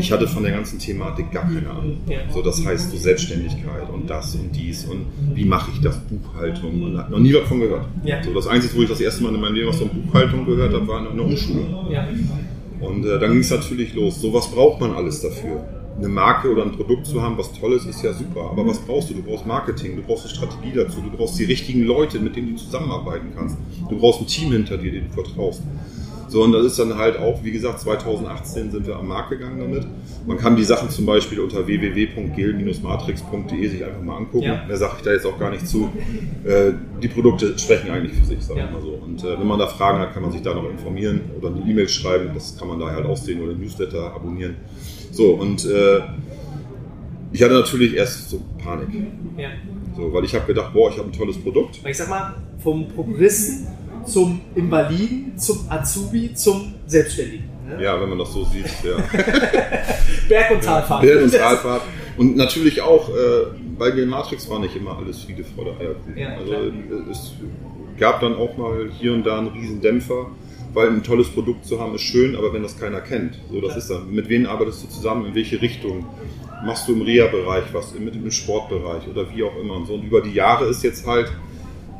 ich 0.00 0.10
hatte 0.10 0.26
von 0.26 0.42
der 0.42 0.52
ganzen 0.52 0.78
Thematik 0.78 1.30
gar 1.30 1.44
keine 1.44 1.70
Ahnung. 1.70 1.98
So, 2.32 2.42
das 2.42 2.64
heißt 2.64 2.90
so 2.90 2.96
Selbstständigkeit 2.96 3.88
und 3.92 4.08
das 4.08 4.34
und 4.34 4.54
dies 4.54 4.84
und 4.86 5.06
wie 5.34 5.44
mache 5.44 5.70
ich 5.74 5.80
das, 5.80 5.98
Buchhaltung 6.00 6.82
und 6.82 6.98
hat 6.98 7.10
noch 7.10 7.18
nie 7.18 7.32
davon 7.32 7.60
gehört. 7.60 7.86
So, 8.24 8.34
das 8.34 8.46
Einzige, 8.46 8.76
wo 8.76 8.82
ich 8.82 8.88
das 8.88 9.00
erste 9.00 9.22
Mal 9.22 9.34
in 9.34 9.40
meinem 9.40 9.54
Leben 9.54 9.68
was 9.68 9.76
von 9.76 9.88
Buchhaltung 9.88 10.44
gehört 10.44 10.72
habe, 10.74 10.86
war 10.88 10.98
eine 10.98 11.22
Umschulung. 11.22 11.90
Ja. 11.90 12.08
Und 12.80 13.04
äh, 13.04 13.18
dann 13.18 13.32
ging 13.32 13.40
es 13.40 13.50
natürlich 13.50 13.94
los. 13.94 14.20
So 14.20 14.32
was 14.32 14.50
braucht 14.50 14.80
man 14.80 14.92
alles 14.92 15.20
dafür. 15.20 15.64
Eine 15.98 16.08
Marke 16.08 16.50
oder 16.50 16.62
ein 16.62 16.72
Produkt 16.72 17.06
zu 17.06 17.20
haben, 17.20 17.36
was 17.36 17.52
Tolles, 17.52 17.84
ist 17.84 18.02
ja 18.02 18.14
super. 18.14 18.48
Aber 18.52 18.66
was 18.66 18.78
brauchst 18.78 19.10
du? 19.10 19.14
Du 19.14 19.22
brauchst 19.22 19.44
Marketing, 19.44 19.96
du 19.96 20.02
brauchst 20.02 20.24
eine 20.24 20.34
Strategie 20.34 20.72
dazu, 20.74 21.02
du 21.02 21.14
brauchst 21.14 21.38
die 21.38 21.44
richtigen 21.44 21.84
Leute, 21.84 22.18
mit 22.18 22.36
denen 22.36 22.54
du 22.54 22.56
zusammenarbeiten 22.56 23.32
kannst. 23.36 23.58
Du 23.88 23.98
brauchst 23.98 24.22
ein 24.22 24.26
Team 24.26 24.52
hinter 24.52 24.78
dir, 24.78 24.92
dem 24.92 25.08
du 25.08 25.12
vertraust. 25.12 25.62
So, 26.30 26.44
und 26.44 26.52
das 26.52 26.64
ist 26.64 26.78
dann 26.78 26.96
halt 26.96 27.18
auch, 27.18 27.42
wie 27.42 27.50
gesagt, 27.50 27.80
2018 27.80 28.70
sind 28.70 28.86
wir 28.86 28.94
am 28.96 29.08
Markt 29.08 29.30
gegangen 29.30 29.58
damit. 29.58 29.84
Man 30.28 30.38
kann 30.38 30.54
die 30.54 30.62
Sachen 30.62 30.88
zum 30.88 31.04
Beispiel 31.04 31.40
unter 31.40 31.66
www.gel-matrix.de 31.66 33.66
sich 33.68 33.84
einfach 33.84 34.00
mal 34.02 34.16
angucken. 34.18 34.44
Ja. 34.44 34.64
Da 34.68 34.76
sage 34.76 34.92
ich 34.98 35.02
da 35.02 35.10
jetzt 35.12 35.26
auch 35.26 35.38
gar 35.40 35.50
nicht 35.50 35.66
zu. 35.66 35.90
Äh, 36.44 36.72
die 37.02 37.08
Produkte 37.08 37.58
sprechen 37.58 37.90
eigentlich 37.90 38.12
für 38.16 38.24
sich, 38.26 38.40
sagen 38.42 38.60
wir 38.60 38.66
Ja. 38.66 38.70
mal 38.70 38.80
so. 38.80 38.90
Und 38.92 39.24
äh, 39.24 39.38
wenn 39.40 39.46
man 39.46 39.58
da 39.58 39.66
Fragen 39.66 39.98
hat, 39.98 40.14
kann 40.14 40.22
man 40.22 40.30
sich 40.32 40.42
da 40.42 40.54
noch 40.54 40.70
informieren 40.70 41.20
oder 41.36 41.48
eine 41.48 41.68
E-Mail 41.68 41.88
schreiben. 41.88 42.30
Das 42.32 42.56
kann 42.56 42.68
man 42.68 42.78
da 42.78 42.90
halt 42.90 43.04
aussehen 43.06 43.42
oder 43.42 43.54
Newsletter 43.54 44.14
abonnieren. 44.14 44.54
So, 45.10 45.32
und 45.34 45.64
äh, 45.66 46.00
ich 47.32 47.42
hatte 47.42 47.54
natürlich 47.54 47.94
erst 47.96 48.30
so 48.30 48.40
Panik. 48.62 48.86
ja. 49.36 49.48
So, 49.96 50.12
weil 50.12 50.24
ich 50.24 50.32
habe 50.36 50.46
gedacht, 50.46 50.72
boah, 50.72 50.88
ich 50.90 50.98
habe 50.98 51.08
ein 51.08 51.12
tolles 51.12 51.36
Produkt. 51.36 51.80
Ich 51.84 51.96
sag 51.96 52.08
mal, 52.08 52.34
vom 52.62 52.86
Prokuristen 52.88 53.66
zum 54.06 54.40
Invaliden, 54.54 55.36
zum 55.36 55.66
Azubi, 55.68 56.34
zum 56.34 56.74
Selbstständigen. 56.86 57.48
Ne? 57.68 57.82
Ja, 57.82 58.00
wenn 58.00 58.08
man 58.08 58.18
das 58.18 58.32
so 58.32 58.44
sieht. 58.44 58.66
Ja. 58.82 58.96
Berg- 60.28 60.50
und 60.50 60.64
Talfahrt. 60.64 61.02
Bild 61.02 61.22
und 61.22 61.34
Talfahrt. 61.34 61.82
Und 62.16 62.36
natürlich 62.36 62.82
auch, 62.82 63.08
äh, 63.08 63.46
bei 63.78 63.90
Game 63.92 64.08
Matrix 64.08 64.48
war 64.50 64.58
nicht 64.58 64.76
immer 64.76 64.96
alles 64.98 65.22
Friede, 65.22 65.44
Freude, 65.44 65.74
Eierkuchen. 65.78 66.16
Ja, 66.16 66.36
also 66.36 66.52
äh, 66.52 67.10
es 67.10 67.32
gab 67.98 68.20
dann 68.20 68.34
auch 68.34 68.56
mal 68.56 68.90
hier 68.98 69.12
und 69.12 69.24
da 69.24 69.38
einen 69.38 69.48
riesen 69.48 69.80
Dämpfer, 69.80 70.26
weil 70.72 70.88
ein 70.88 71.02
tolles 71.02 71.28
Produkt 71.28 71.64
zu 71.64 71.80
haben 71.80 71.94
ist 71.94 72.02
schön, 72.02 72.36
aber 72.36 72.52
wenn 72.52 72.62
das 72.62 72.78
keiner 72.78 73.00
kennt, 73.00 73.38
so 73.50 73.60
das 73.60 73.70
Klar. 73.70 73.78
ist 73.78 73.90
dann. 73.90 74.10
Mit 74.10 74.28
wem 74.28 74.46
arbeitest 74.46 74.84
du 74.84 74.88
zusammen, 74.88 75.26
in 75.26 75.34
welche 75.34 75.60
Richtung? 75.60 76.06
Machst 76.64 76.88
du 76.88 76.92
im 76.92 77.02
Reha-Bereich 77.02 77.64
was, 77.72 77.92
im, 77.94 78.06
im 78.08 78.30
Sportbereich 78.30 79.08
oder 79.08 79.26
wie 79.34 79.42
auch 79.42 79.56
immer. 79.58 79.76
Und, 79.76 79.86
so. 79.86 79.94
und 79.94 80.04
über 80.04 80.20
die 80.20 80.32
Jahre 80.32 80.66
ist 80.66 80.82
jetzt 80.82 81.06
halt, 81.06 81.32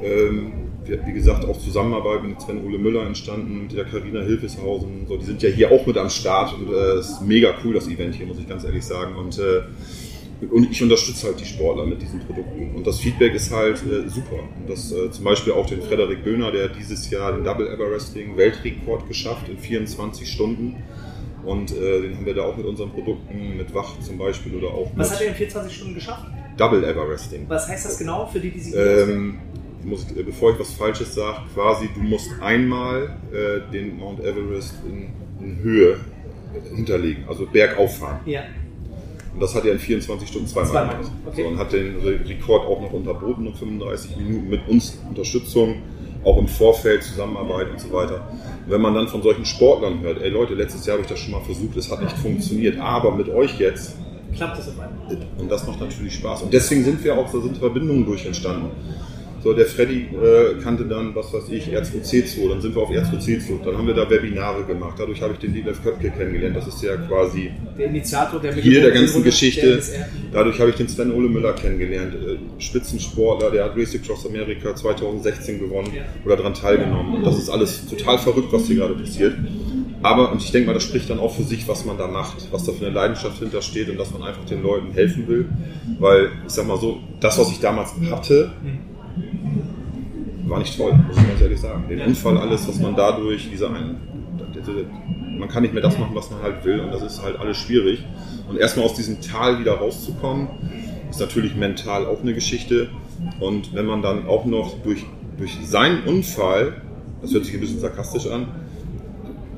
ähm, 0.03 0.70
wie, 1.07 1.13
gesagt, 1.13 1.45
auch 1.45 1.59
Zusammenarbeit 1.59 2.25
mit 2.25 2.41
Sven 2.41 2.65
Ole 2.65 2.79
Müller 2.79 3.07
entstanden, 3.07 3.63
mit 3.63 3.73
der 3.77 3.85
Carina 3.85 4.23
Hilfeshausen. 4.23 5.07
So, 5.09 5.17
die 5.17 5.25
sind 5.25 5.43
ja 5.43 5.49
hier 5.49 5.71
auch 5.71 5.87
mit 5.87 5.97
am 5.97 6.11
Start 6.11 6.55
und 6.55 6.69
äh, 6.69 6.99
es 6.99 7.11
ist 7.11 7.23
mega 7.23 7.55
cool, 7.65 7.75
das 7.75 7.89
Event 7.89 8.15
hier, 8.15 8.27
muss 8.27 8.39
ich 8.39 8.49
ganz 8.49 8.65
ehrlich 8.65 8.85
sagen. 8.85 9.17
Und, 9.17 9.39
äh, 9.39 9.63
und 10.51 10.71
ich 10.71 10.83
unterstütze 10.83 11.27
halt 11.27 11.41
die 11.41 11.45
Sportler 11.45 11.87
mit 11.87 12.01
diesen 12.01 12.21
Produkten. 12.21 12.75
Und 12.75 12.87
das 12.87 12.99
Feedback 12.99 13.35
ist 13.35 13.53
halt 13.53 13.77
äh, 13.85 14.09
super. 14.09 14.37
Und 14.59 14.69
das 14.69 14.93
äh, 14.93 15.11
zum 15.11 15.25
Beispiel 15.25 15.53
auch 15.53 15.67
den 15.67 15.83
Frederik 15.83 16.25
Böhner, 16.25 16.51
der 16.51 16.69
dieses 16.69 17.11
Jahr 17.11 17.33
den 17.33 17.45
Double 17.45 17.69
Everesting 17.69 18.37
Weltrekord 18.37 19.07
geschafft 19.07 19.49
in 19.49 19.59
24 19.59 20.31
Stunden. 20.31 20.77
Und 21.45 21.73
äh, 21.73 22.03
den 22.03 22.17
haben 22.17 22.27
wir 22.27 22.35
da 22.35 22.43
auch 22.43 22.57
mit 22.57 22.67
unseren 22.67 22.91
Produkten, 22.91 23.57
mit 23.57 23.75
Wach 23.75 23.99
zum 24.01 24.19
Beispiel 24.19 24.55
oder 24.55 24.69
auch 24.69 24.91
Was 24.95 25.13
hat 25.13 25.23
er 25.23 25.29
in 25.29 25.35
24 25.35 25.75
Stunden 25.75 25.95
geschafft? 25.95 26.27
Double 26.57 26.85
Everesting. 26.85 27.47
Was 27.49 27.69
heißt 27.69 27.87
das 27.87 27.99
genau 27.99 28.27
für 28.27 28.41
die, 28.41 28.51
die 28.51 28.61
sich? 28.61 28.75
Ähm, 28.77 29.39
ich 29.81 29.87
muss, 29.87 30.05
äh, 30.17 30.23
bevor 30.23 30.53
ich 30.53 30.59
was 30.59 30.73
Falsches 30.75 31.15
sage, 31.15 31.39
quasi 31.55 31.89
du 31.95 32.01
musst 32.01 32.31
einmal 32.41 33.17
äh, 33.33 33.71
den 33.73 33.99
Mount 33.99 34.21
Everest 34.21 34.75
in, 34.87 35.09
in 35.45 35.59
Höhe 35.63 35.93
äh, 35.93 36.77
hinterlegen, 36.77 37.25
also 37.29 37.47
bergauf 37.47 37.99
fahren. 37.99 38.21
Ja. 38.27 38.43
Und 39.33 39.41
das 39.41 39.55
hat 39.55 39.65
er 39.65 39.73
in 39.73 39.79
24 39.79 40.29
Stunden 40.29 40.49
zweimal, 40.49 40.71
Zweimal, 40.71 40.97
gemacht. 40.97 41.13
okay. 41.27 41.43
So, 41.43 41.49
und 41.49 41.59
hat 41.59 41.73
den 41.73 41.97
Re 42.01 42.21
Rekord 42.27 42.67
auch 42.67 42.81
noch 42.81 42.93
unterboten 42.93 43.47
um 43.47 43.55
35 43.55 44.17
Minuten 44.17 44.49
mit 44.51 44.69
uns 44.69 44.99
Unterstützung, 45.09 45.77
auch 46.25 46.37
im 46.37 46.49
Vorfeld 46.49 47.03
Zusammenarbeit 47.05 47.71
und 47.71 47.81
so 47.81 47.93
weiter. 47.93 48.29
Und 48.67 48.73
wenn 48.73 48.81
man 48.81 48.93
dann 48.95 49.07
von 49.09 49.23
solchen 49.23 49.45
Sportlern 49.45 50.01
hört, 50.01 50.21
ey 50.21 50.29
Leute, 50.31 50.55
letztes 50.55 50.85
Jahr 50.85 50.95
habe 50.97 51.03
ich 51.05 51.09
das 51.09 51.21
schon 51.21 51.31
mal 51.33 51.41
versucht, 51.43 51.77
es 51.77 51.91
hat 51.91 52.03
nicht 52.03 52.19
funktioniert, 52.19 52.79
aber 52.79 53.15
mit 53.15 53.29
euch 53.29 53.59
jetzt, 53.59 53.97
Klappt 54.35 54.59
das 54.59 54.69
auf 54.69 54.79
einmal? 54.81 55.27
und 55.39 55.51
das 55.51 55.67
macht 55.67 55.81
natürlich 55.81 56.15
Spaß. 56.15 56.43
Und 56.43 56.53
deswegen 56.53 56.85
sind 56.85 57.03
wir 57.03 57.17
auch, 57.17 57.31
da 57.33 57.41
sind 57.41 57.57
Verbindungen 57.57 58.05
durch 58.05 58.27
entstanden. 58.27 58.71
So, 59.43 59.55
der 59.55 59.65
Freddy 59.67 60.09
äh, 60.23 60.61
kannte 60.63 60.85
dann, 60.85 61.15
was 61.15 61.33
weiß 61.33 61.49
ich, 61.51 61.69
R2C2, 61.75 62.49
dann 62.51 62.61
sind 62.61 62.75
wir 62.75 62.83
auf 62.83 62.91
R2C2, 62.91 63.65
dann 63.65 63.79
haben 63.79 63.87
wir 63.87 63.95
da 63.95 64.09
Webinare 64.11 64.65
gemacht. 64.65 64.97
Dadurch 64.99 65.23
habe 65.23 65.33
ich 65.33 65.39
den 65.39 65.55
Detlef 65.55 65.83
Köpke 65.83 66.11
kennengelernt. 66.11 66.57
Das 66.57 66.67
ist 66.67 66.83
ja 66.83 66.97
quasi 66.97 67.51
Der 67.79 67.87
Initiator 67.87 68.39
der 68.39 68.53
hier 68.55 68.83
der 68.83 68.91
ganzen 68.91 69.23
Geschichte. 69.25 69.81
Dadurch 70.31 70.61
habe 70.61 70.71
ich 70.71 70.77
den 70.77 70.89
Sven 70.89 71.13
Ole 71.13 71.29
Müller 71.29 71.55
kennengelernt. 71.55 72.15
Äh, 72.15 72.61
Spitzensportler, 72.63 73.51
der 73.51 73.65
hat 73.65 73.77
Race 73.77 73.95
Across 73.95 74.27
America 74.27 74.75
2016 74.75 75.59
gewonnen 75.59 75.91
Ja. 75.97 76.03
oder 76.27 76.37
daran 76.37 76.53
teilgenommen. 76.55 77.15
Und 77.15 77.25
das 77.27 77.39
ist 77.39 77.49
alles 77.49 77.87
total 77.89 78.19
verrückt, 78.19 78.53
was 78.53 78.67
hier 78.67 78.77
gerade 78.77 78.95
passiert. 78.95 79.35
Aber, 80.03 80.33
und 80.33 80.43
ich 80.43 80.51
denke 80.51 80.67
mal, 80.69 80.75
das 80.75 80.85
spricht 80.85 81.11
dann 81.11 81.19
auch 81.19 81.35
für 81.35 81.43
sich, 81.43 81.67
was 81.69 81.85
man 81.85 81.99
da 81.99 82.07
macht, 82.07 82.49
was 82.53 82.65
da 82.65 82.73
für 82.73 82.87
eine 82.87 82.95
Leidenschaft 82.95 83.39
hintersteht 83.39 83.89
und 83.91 83.99
dass 83.99 84.11
man 84.13 84.23
einfach 84.23 84.45
den 84.45 84.63
Leuten 84.63 84.93
helfen 84.93 85.29
will. 85.29 85.47
Weil, 85.99 86.31
ich 86.47 86.53
sag 86.53 86.67
mal 86.67 86.79
so, 86.79 86.99
das, 87.21 87.39
was 87.39 87.51
ich 87.51 87.61
damals 87.61 87.93
hatte, 88.11 88.53
war 90.51 90.59
nicht 90.59 90.77
toll, 90.77 90.93
muss 90.93 91.17
ich 91.17 91.29
ganz 91.29 91.41
ehrlich 91.41 91.61
sagen. 91.61 91.85
Den 91.89 92.01
Unfall, 92.01 92.37
alles, 92.39 92.69
was 92.69 92.79
man 92.81 92.97
dadurch, 92.97 93.49
diese 93.51 93.69
ein, 93.69 93.97
man 95.39 95.49
kann 95.49 95.63
nicht 95.63 95.73
mehr 95.73 95.83
das 95.83 95.99
machen, 95.99 96.15
was 96.15 96.31
man 96.31 96.43
halt 96.43 96.65
will 96.65 96.81
und 96.81 96.93
das 96.93 97.03
ist 97.03 97.23
halt 97.23 97.39
alles 97.39 97.57
schwierig. 97.57 98.05
Und 98.49 98.59
erstmal 98.59 98.85
aus 98.85 98.95
diesem 98.95 99.21
Tal 99.21 99.61
wieder 99.61 99.75
rauszukommen, 99.75 100.49
ist 101.09 101.21
natürlich 101.21 101.55
mental 101.55 102.05
auch 102.07 102.21
eine 102.21 102.35
Geschichte. 102.35 102.89
Und 103.39 103.75
wenn 103.75 103.87
man 103.87 104.03
dann 104.03 104.27
auch 104.27 104.45
noch 104.45 104.83
durch, 104.83 105.05
durch 105.39 105.57
seinen 105.65 106.03
Unfall, 106.05 106.83
das 107.23 107.33
hört 107.33 107.45
sich 107.45 107.55
ein 107.55 107.61
bisschen 107.61 107.81
sarkastisch 107.81 108.27
an, 108.27 108.49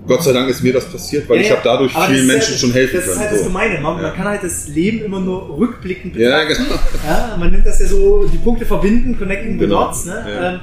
Gott 0.07 0.25
sei 0.25 0.33
Dank 0.33 0.49
ist 0.49 0.63
mir 0.63 0.73
das 0.73 0.87
passiert, 0.87 1.29
weil 1.29 1.37
ja, 1.37 1.43
ich 1.43 1.51
habe 1.53 1.61
dadurch 1.63 1.93
vielen 1.93 2.27
Menschen 2.27 2.55
ja, 2.55 2.59
schon 2.59 2.73
helfen 2.73 2.99
können. 2.99 3.07
Das 3.07 3.15
ist 3.15 3.21
halt 3.21 3.31
so. 3.31 3.37
das 3.37 3.47
Gemeine. 3.47 3.81
Man, 3.81 3.97
ja. 3.97 4.03
man, 4.03 4.15
kann 4.15 4.27
halt 4.27 4.43
das 4.43 4.67
Leben 4.67 5.05
immer 5.05 5.21
nur 5.21 5.57
rückblickend 5.59 6.15
betrachten. 6.15 6.51
Ja, 6.51 6.65
genau. 6.65 6.75
Ja, 7.07 7.37
man 7.39 7.53
nennt 7.53 7.65
das 7.65 7.79
ja 7.79 7.87
so, 7.87 8.27
die 8.27 8.39
Punkte 8.39 8.67
verbinden, 8.67 9.17
connecting 9.17 9.53
the 9.53 9.59
genau. 9.61 9.87
dots. 9.87 10.07
Ne? 10.07 10.61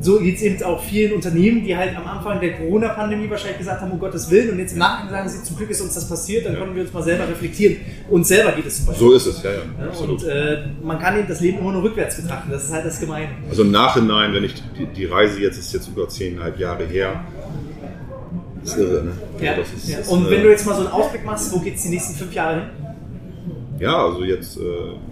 So 0.00 0.18
geht 0.18 0.36
es 0.36 0.42
eben 0.42 0.62
auch 0.62 0.82
vielen 0.82 1.12
Unternehmen, 1.12 1.62
die 1.62 1.76
halt 1.76 1.94
am 1.94 2.06
Anfang 2.06 2.40
der 2.40 2.56
Corona-Pandemie 2.56 3.28
wahrscheinlich 3.28 3.58
gesagt 3.58 3.82
haben, 3.82 3.90
um 3.90 3.98
Gottes 3.98 4.30
Willen, 4.30 4.50
und 4.50 4.58
jetzt 4.58 4.72
im 4.72 4.78
Nachhinein 4.78 5.10
sagen 5.10 5.28
sie, 5.28 5.42
zum 5.44 5.56
Glück 5.56 5.70
ist 5.70 5.80
uns 5.82 5.94
das 5.94 6.08
passiert, 6.08 6.46
dann 6.46 6.56
können 6.56 6.74
wir 6.74 6.82
uns 6.82 6.92
mal 6.92 7.02
selber 7.02 7.28
reflektieren. 7.28 7.76
Uns 8.08 8.28
selber 8.28 8.52
geht 8.52 8.66
es 8.66 8.78
zum 8.78 8.86
Beispiel. 8.86 9.08
So 9.08 9.14
ist 9.14 9.26
es, 9.26 9.42
ja, 9.42 9.50
ja. 9.52 10.08
und 10.08 10.24
äh, 10.24 10.68
man 10.82 10.98
kann 10.98 11.18
eben 11.18 11.28
das 11.28 11.40
Leben 11.40 11.58
immer 11.58 11.72
nur 11.72 11.82
rückwärts 11.82 12.16
betrachten, 12.16 12.50
das 12.50 12.64
ist 12.64 12.72
halt 12.72 12.86
das 12.86 12.98
Gemeine. 12.98 13.28
Also 13.48 13.62
im 13.62 13.70
Nachhinein, 13.70 14.32
wenn 14.32 14.44
ich 14.44 14.54
die, 14.78 14.86
die 14.86 15.04
Reise 15.04 15.38
jetzt 15.40 15.58
ist 15.58 15.72
jetzt 15.74 15.88
über 15.88 16.08
zehneinhalb 16.08 16.58
Jahre 16.58 16.86
her, 16.86 17.22
das 18.62 18.72
ist 18.72 18.78
irre, 18.78 19.04
ne? 19.04 19.12
Ja. 19.40 19.52
Also 19.52 19.62
ist, 19.62 19.88
ja. 19.88 19.98
Und 20.08 20.24
ist, 20.24 20.30
wenn 20.30 20.40
äh, 20.40 20.42
du 20.44 20.50
jetzt 20.50 20.66
mal 20.66 20.74
so 20.74 20.80
einen 20.80 20.92
Ausblick 20.92 21.24
machst, 21.24 21.52
wo 21.52 21.58
geht 21.60 21.76
es 21.76 21.82
die 21.82 21.90
nächsten 21.90 22.14
fünf 22.14 22.32
Jahre 22.32 22.54
hin? 22.54 22.64
Ja, 23.78 24.04
also 24.04 24.24
jetzt 24.24 24.58
äh, 24.58 24.60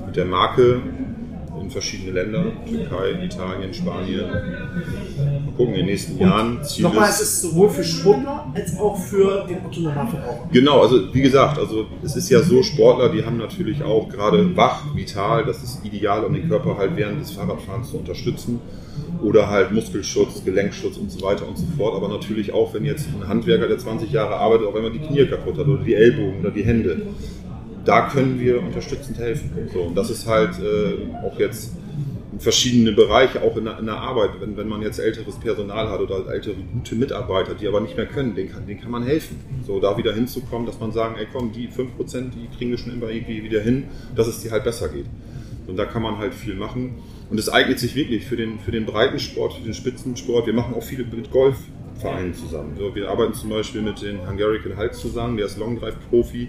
mit 0.06 0.16
der 0.16 0.26
Marke 0.26 0.80
in 1.68 1.70
verschiedene 1.70 2.12
Länder, 2.12 2.44
Türkei, 2.66 3.24
Italien, 3.24 3.72
Spanien. 3.74 4.26
Mal 4.26 5.52
gucken, 5.56 5.74
in 5.74 5.80
den 5.80 5.86
nächsten 5.86 6.18
Jahren. 6.18 6.64
Ziel 6.64 6.84
nochmal, 6.84 7.10
es 7.10 7.20
ist 7.20 7.42
sowohl 7.42 7.68
für 7.68 7.84
Sportler 7.84 8.50
als 8.54 8.78
auch 8.78 8.96
für 8.96 9.46
den 9.46 9.58
Otto-Normalverbraucher. 9.64 10.48
Genau, 10.50 10.80
also 10.80 11.14
wie 11.14 11.20
gesagt, 11.20 11.58
also 11.58 11.86
es 12.02 12.16
ist 12.16 12.30
ja 12.30 12.40
so, 12.40 12.62
Sportler, 12.62 13.10
die 13.10 13.24
haben 13.24 13.36
natürlich 13.36 13.82
auch 13.82 14.08
gerade 14.08 14.56
wach, 14.56 14.94
vital, 14.94 15.44
das 15.44 15.62
ist 15.62 15.84
ideal, 15.84 16.24
um 16.24 16.32
den 16.32 16.48
Körper 16.48 16.76
halt 16.78 16.96
während 16.96 17.20
des 17.20 17.32
Fahrradfahrens 17.32 17.90
zu 17.90 17.98
unterstützen. 17.98 18.60
Oder 19.22 19.48
halt 19.48 19.72
Muskelschutz, 19.72 20.44
Gelenkschutz 20.44 20.96
und 20.96 21.10
so 21.10 21.24
weiter 21.24 21.46
und 21.46 21.58
so 21.58 21.66
fort. 21.76 21.94
Aber 21.96 22.08
natürlich 22.08 22.52
auch, 22.52 22.72
wenn 22.74 22.84
jetzt 22.84 23.08
ein 23.08 23.26
Handwerker, 23.28 23.66
der 23.66 23.78
20 23.78 24.12
Jahre 24.12 24.36
arbeitet, 24.36 24.66
auch 24.66 24.74
wenn 24.74 24.82
man 24.82 24.92
die 24.92 25.00
Knie 25.00 25.26
kaputt 25.26 25.58
hat 25.58 25.66
oder 25.66 25.82
die 25.82 25.94
Ellbogen 25.94 26.40
oder 26.40 26.50
die 26.50 26.62
Hände 26.62 27.02
da 27.88 28.02
können 28.02 28.38
wir 28.38 28.62
unterstützend 28.62 29.18
helfen. 29.18 29.50
So, 29.72 29.84
und 29.84 29.94
das 29.94 30.10
ist 30.10 30.26
halt 30.26 30.50
äh, 30.60 31.26
auch 31.26 31.38
jetzt 31.38 31.72
in 32.30 32.38
verschiedene 32.38 32.92
Bereiche, 32.92 33.40
auch 33.40 33.56
in 33.56 33.64
der, 33.64 33.78
in 33.78 33.86
der 33.86 33.96
Arbeit. 33.96 34.32
Wenn, 34.40 34.58
wenn 34.58 34.68
man 34.68 34.82
jetzt 34.82 34.98
älteres 34.98 35.36
Personal 35.36 35.88
hat 35.88 35.98
oder 35.98 36.30
ältere 36.30 36.56
gute 36.70 36.94
Mitarbeiter, 36.96 37.54
die 37.54 37.66
aber 37.66 37.80
nicht 37.80 37.96
mehr 37.96 38.04
können, 38.04 38.34
denen 38.34 38.52
kann, 38.52 38.66
denen 38.66 38.82
kann 38.82 38.90
man 38.90 39.04
helfen. 39.04 39.40
So, 39.66 39.80
da 39.80 39.96
wieder 39.96 40.12
hinzukommen, 40.12 40.66
dass 40.66 40.78
man 40.78 40.92
sagen, 40.92 41.16
ey 41.18 41.26
komm, 41.32 41.50
die 41.52 41.66
5%, 41.66 42.30
die 42.30 42.54
kriegen 42.58 42.72
wir 42.72 42.76
schon 42.76 42.92
immer 42.92 43.08
irgendwie 43.08 43.42
wieder 43.42 43.62
hin, 43.62 43.84
dass 44.14 44.26
es 44.26 44.40
dir 44.40 44.50
halt 44.50 44.64
besser 44.64 44.90
geht. 44.90 45.06
Und 45.66 45.78
da 45.78 45.86
kann 45.86 46.02
man 46.02 46.18
halt 46.18 46.34
viel 46.34 46.56
machen. 46.56 46.96
Und 47.30 47.40
es 47.40 47.48
eignet 47.48 47.78
sich 47.78 47.94
wirklich 47.94 48.26
für 48.26 48.36
den, 48.36 48.58
für 48.58 48.70
den 48.70 48.84
Breitensport, 48.84 49.54
für 49.54 49.62
den 49.62 49.72
Spitzensport. 49.74 50.46
Wir 50.46 50.54
machen 50.54 50.74
auch 50.74 50.82
viele 50.82 51.04
mit 51.04 51.30
Golfvereinen 51.30 52.34
zusammen. 52.34 52.74
So, 52.78 52.94
wir 52.94 53.08
arbeiten 53.08 53.32
zum 53.32 53.48
Beispiel 53.48 53.80
mit 53.80 54.02
den 54.02 54.28
Hungarian 54.28 54.76
Hulk 54.76 54.92
zusammen, 54.92 55.38
der 55.38 55.46
ist 55.46 55.56
Long 55.56 55.80
Drive 55.80 55.96
Profi 56.10 56.48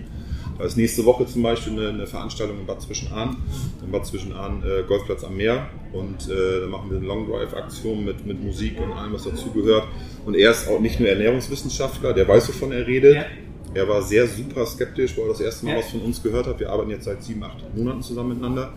da 0.59 0.65
ist 0.65 0.75
nächste 0.75 1.05
Woche 1.05 1.25
zum 1.25 1.41
Beispiel 1.41 1.71
eine, 1.71 1.89
eine 1.89 2.05
Veranstaltung 2.05 2.59
in 2.59 2.65
Bad 2.65 2.81
Zwischenahn, 2.81 3.37
im 3.81 3.91
Bad 3.91 4.05
Zwischenahn 4.05 4.61
äh, 4.61 4.83
Golfplatz 4.85 5.23
am 5.23 5.37
Meer. 5.37 5.69
Und 5.93 6.29
äh, 6.29 6.61
da 6.61 6.67
machen 6.67 6.91
wir 6.91 6.97
eine 6.97 7.07
Long 7.07 7.27
Drive-Aktion 7.27 8.03
mit, 8.03 8.25
mit 8.25 8.43
Musik 8.43 8.77
und 8.79 8.91
allem, 8.91 9.13
was 9.13 9.23
dazugehört. 9.23 9.87
Und 10.25 10.35
er 10.35 10.51
ist 10.51 10.67
auch 10.67 10.81
nicht 10.81 10.99
nur 10.99 11.07
Ernährungswissenschaftler, 11.07 12.13
der 12.13 12.27
weiß, 12.27 12.49
wovon 12.49 12.73
er 12.73 12.85
redet. 12.85 13.15
Ja. 13.15 13.25
Er 13.73 13.87
war 13.87 14.01
sehr 14.01 14.27
super 14.27 14.65
skeptisch, 14.65 15.17
weil 15.17 15.25
er 15.25 15.29
das 15.29 15.41
erste 15.41 15.65
Mal 15.65 15.73
ja. 15.73 15.77
was 15.79 15.91
von 15.91 16.01
uns 16.01 16.21
gehört 16.21 16.47
hat. 16.47 16.59
Wir 16.59 16.69
arbeiten 16.69 16.89
jetzt 16.89 17.05
seit 17.05 17.23
sieben, 17.23 17.41
acht 17.41 17.57
Monaten 17.75 18.01
zusammen 18.01 18.29
miteinander. 18.29 18.73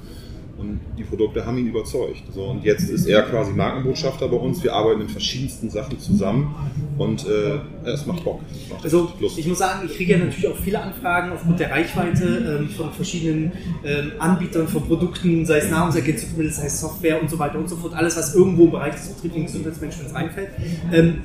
Und 0.62 0.78
die 0.96 1.02
Produkte 1.02 1.44
haben 1.44 1.58
ihn 1.58 1.66
überzeugt. 1.66 2.22
So, 2.32 2.44
und 2.44 2.64
jetzt 2.64 2.88
ist 2.88 3.06
er 3.06 3.22
quasi 3.22 3.52
Markenbotschafter 3.52 4.28
bei 4.28 4.36
uns. 4.36 4.62
Wir 4.62 4.72
arbeiten 4.72 5.00
in 5.00 5.08
verschiedensten 5.08 5.68
Sachen 5.70 5.98
zusammen 5.98 6.54
und 6.98 7.26
äh, 7.26 7.58
es 7.84 8.06
macht 8.06 8.22
Bock. 8.22 8.40
macht 8.70 8.84
also 8.84 9.10
Lust. 9.18 9.38
ich 9.38 9.46
muss 9.48 9.58
sagen, 9.58 9.80
ich 9.84 9.96
kriege 9.96 10.12
ja 10.12 10.18
natürlich 10.18 10.46
auch 10.46 10.56
viele 10.56 10.80
Anfragen 10.80 11.32
aufgrund 11.32 11.58
der 11.58 11.72
Reichweite 11.72 12.60
ähm, 12.60 12.68
von 12.68 12.92
verschiedenen 12.92 13.50
ähm, 13.84 14.12
Anbietern 14.20 14.68
von 14.68 14.84
Produkten, 14.84 15.44
sei 15.44 15.58
es 15.58 15.68
Nahrungsergänzungsmittel, 15.68 16.52
sei 16.52 16.66
es 16.66 16.80
Software 16.80 17.20
und 17.20 17.28
so 17.28 17.40
weiter 17.40 17.58
und 17.58 17.68
so 17.68 17.74
fort. 17.74 17.94
Alles, 17.94 18.16
was 18.16 18.36
irgendwo 18.36 18.66
im 18.66 18.70
Bereich 18.70 18.94
des 18.94 19.08
betrieblichen 19.08 19.46
Gesundheitsmanagements 19.46 20.14
reinfällt. 20.14 20.50
Ähm, 20.92 21.18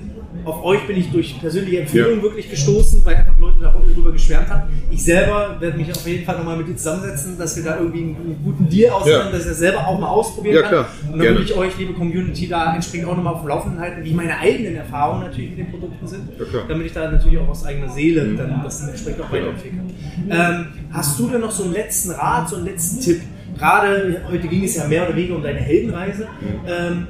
auf 0.46 0.64
euch 0.64 0.86
bin 0.88 0.98
ich 0.98 1.12
durch 1.12 1.40
persönliche 1.40 1.82
Empfehlungen 1.82 2.18
ja. 2.18 2.24
wirklich 2.24 2.50
gestoßen, 2.50 3.06
weil 3.06 3.16
einfach 3.16 3.38
Leute 3.38 3.60
darüber 3.62 4.07
geschwärmt 4.18 4.50
haben. 4.50 4.64
Ich 4.92 5.04
selber 5.04 5.58
werde 5.60 5.78
mich 5.78 5.92
auf 5.92 6.06
jeden 6.06 6.26
Fall 6.26 6.38
nochmal 6.38 6.58
mit 6.58 6.68
dir 6.68 6.76
zusammensetzen, 6.76 7.38
dass 7.38 7.56
wir 7.56 7.64
da 7.64 7.78
irgendwie 7.78 8.00
einen, 8.00 8.42
guten 8.44 8.70
Deal 8.70 8.92
ausmachen, 8.92 9.28
ja. 9.28 9.32
dass 9.32 9.46
er 9.46 9.54
selber 9.54 9.88
auch 9.88 10.00
mal 10.00 10.08
ausprobieren 10.08 10.56
ja, 10.56 10.70
kann. 10.70 10.86
Und 11.12 11.20
dann 11.20 11.28
würde 11.28 11.44
ich 11.44 11.56
euch, 11.56 11.78
liebe 11.78 11.94
Community, 11.94 12.48
da 12.48 12.76
entsprechend 12.76 13.08
auch 13.08 13.16
nochmal 13.16 13.34
auf 13.34 13.42
dem 13.42 13.50
Laufenden 13.50 13.80
halten, 13.80 14.04
wie 14.04 14.14
meine 14.14 14.38
eigenen 14.38 14.76
Erfahrungen 14.76 15.22
natürlich 15.22 15.52
mit 15.52 15.60
den 15.60 15.72
Produkten 15.72 16.08
sind, 16.08 16.30
damit 16.68 16.86
ich 16.86 16.94
da 16.94 17.12
natürlich 17.12 17.40
auch 17.40 17.50
aus 17.50 17.66
eigener 17.66 17.90
Seele 17.90 18.24
mhm. 18.24 18.38
dann 18.38 18.62
das 18.64 18.88
entsprechend 18.88 19.22
auch 19.22 19.32
weiterentwickeln 19.32 19.94
kann. 20.30 20.58
Ähm, 20.58 20.68
hast 20.92 21.20
du 21.20 21.30
denn 21.30 21.42
noch 21.42 21.52
so 21.52 21.64
einen 21.64 21.74
letzten 21.74 22.12
Rat, 22.12 22.50
so 22.50 22.58
einen 22.58 22.66
letzten 22.66 23.02
Tipp? 23.02 23.22
Gerade 23.58 24.22
heute 24.30 24.48
ging 24.48 24.64
es 24.64 24.76
ja 24.76 24.88
mehr 24.88 25.08
oder 25.08 25.16
weniger 25.16 25.36
um 25.36 25.44
deine 25.44 25.60
Heldenreise. 25.60 26.28
Mhm. 26.42 26.68
Ähm, 26.68 27.08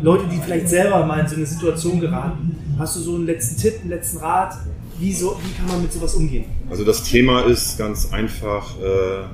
Leute, 0.00 0.24
die 0.30 0.38
vielleicht 0.38 0.68
selber 0.68 1.04
mal 1.04 1.20
in 1.20 1.26
so 1.26 1.36
eine 1.36 1.46
Situation 1.46 2.00
geraten. 2.00 2.56
Hast 2.78 2.96
du 2.96 3.00
so 3.00 3.14
einen 3.16 3.26
letzten 3.26 3.60
Tipp, 3.60 3.80
einen 3.80 3.90
letzten 3.90 4.18
Rat? 4.18 4.54
Wie, 4.98 5.12
so, 5.12 5.38
wie 5.44 5.52
kann 5.56 5.68
man 5.68 5.82
mit 5.82 5.92
sowas 5.92 6.14
umgehen? 6.14 6.46
Also 6.70 6.84
das 6.84 7.04
Thema 7.04 7.42
ist 7.42 7.78
ganz 7.78 8.12
einfach, 8.12 8.76
äh, 8.80 9.26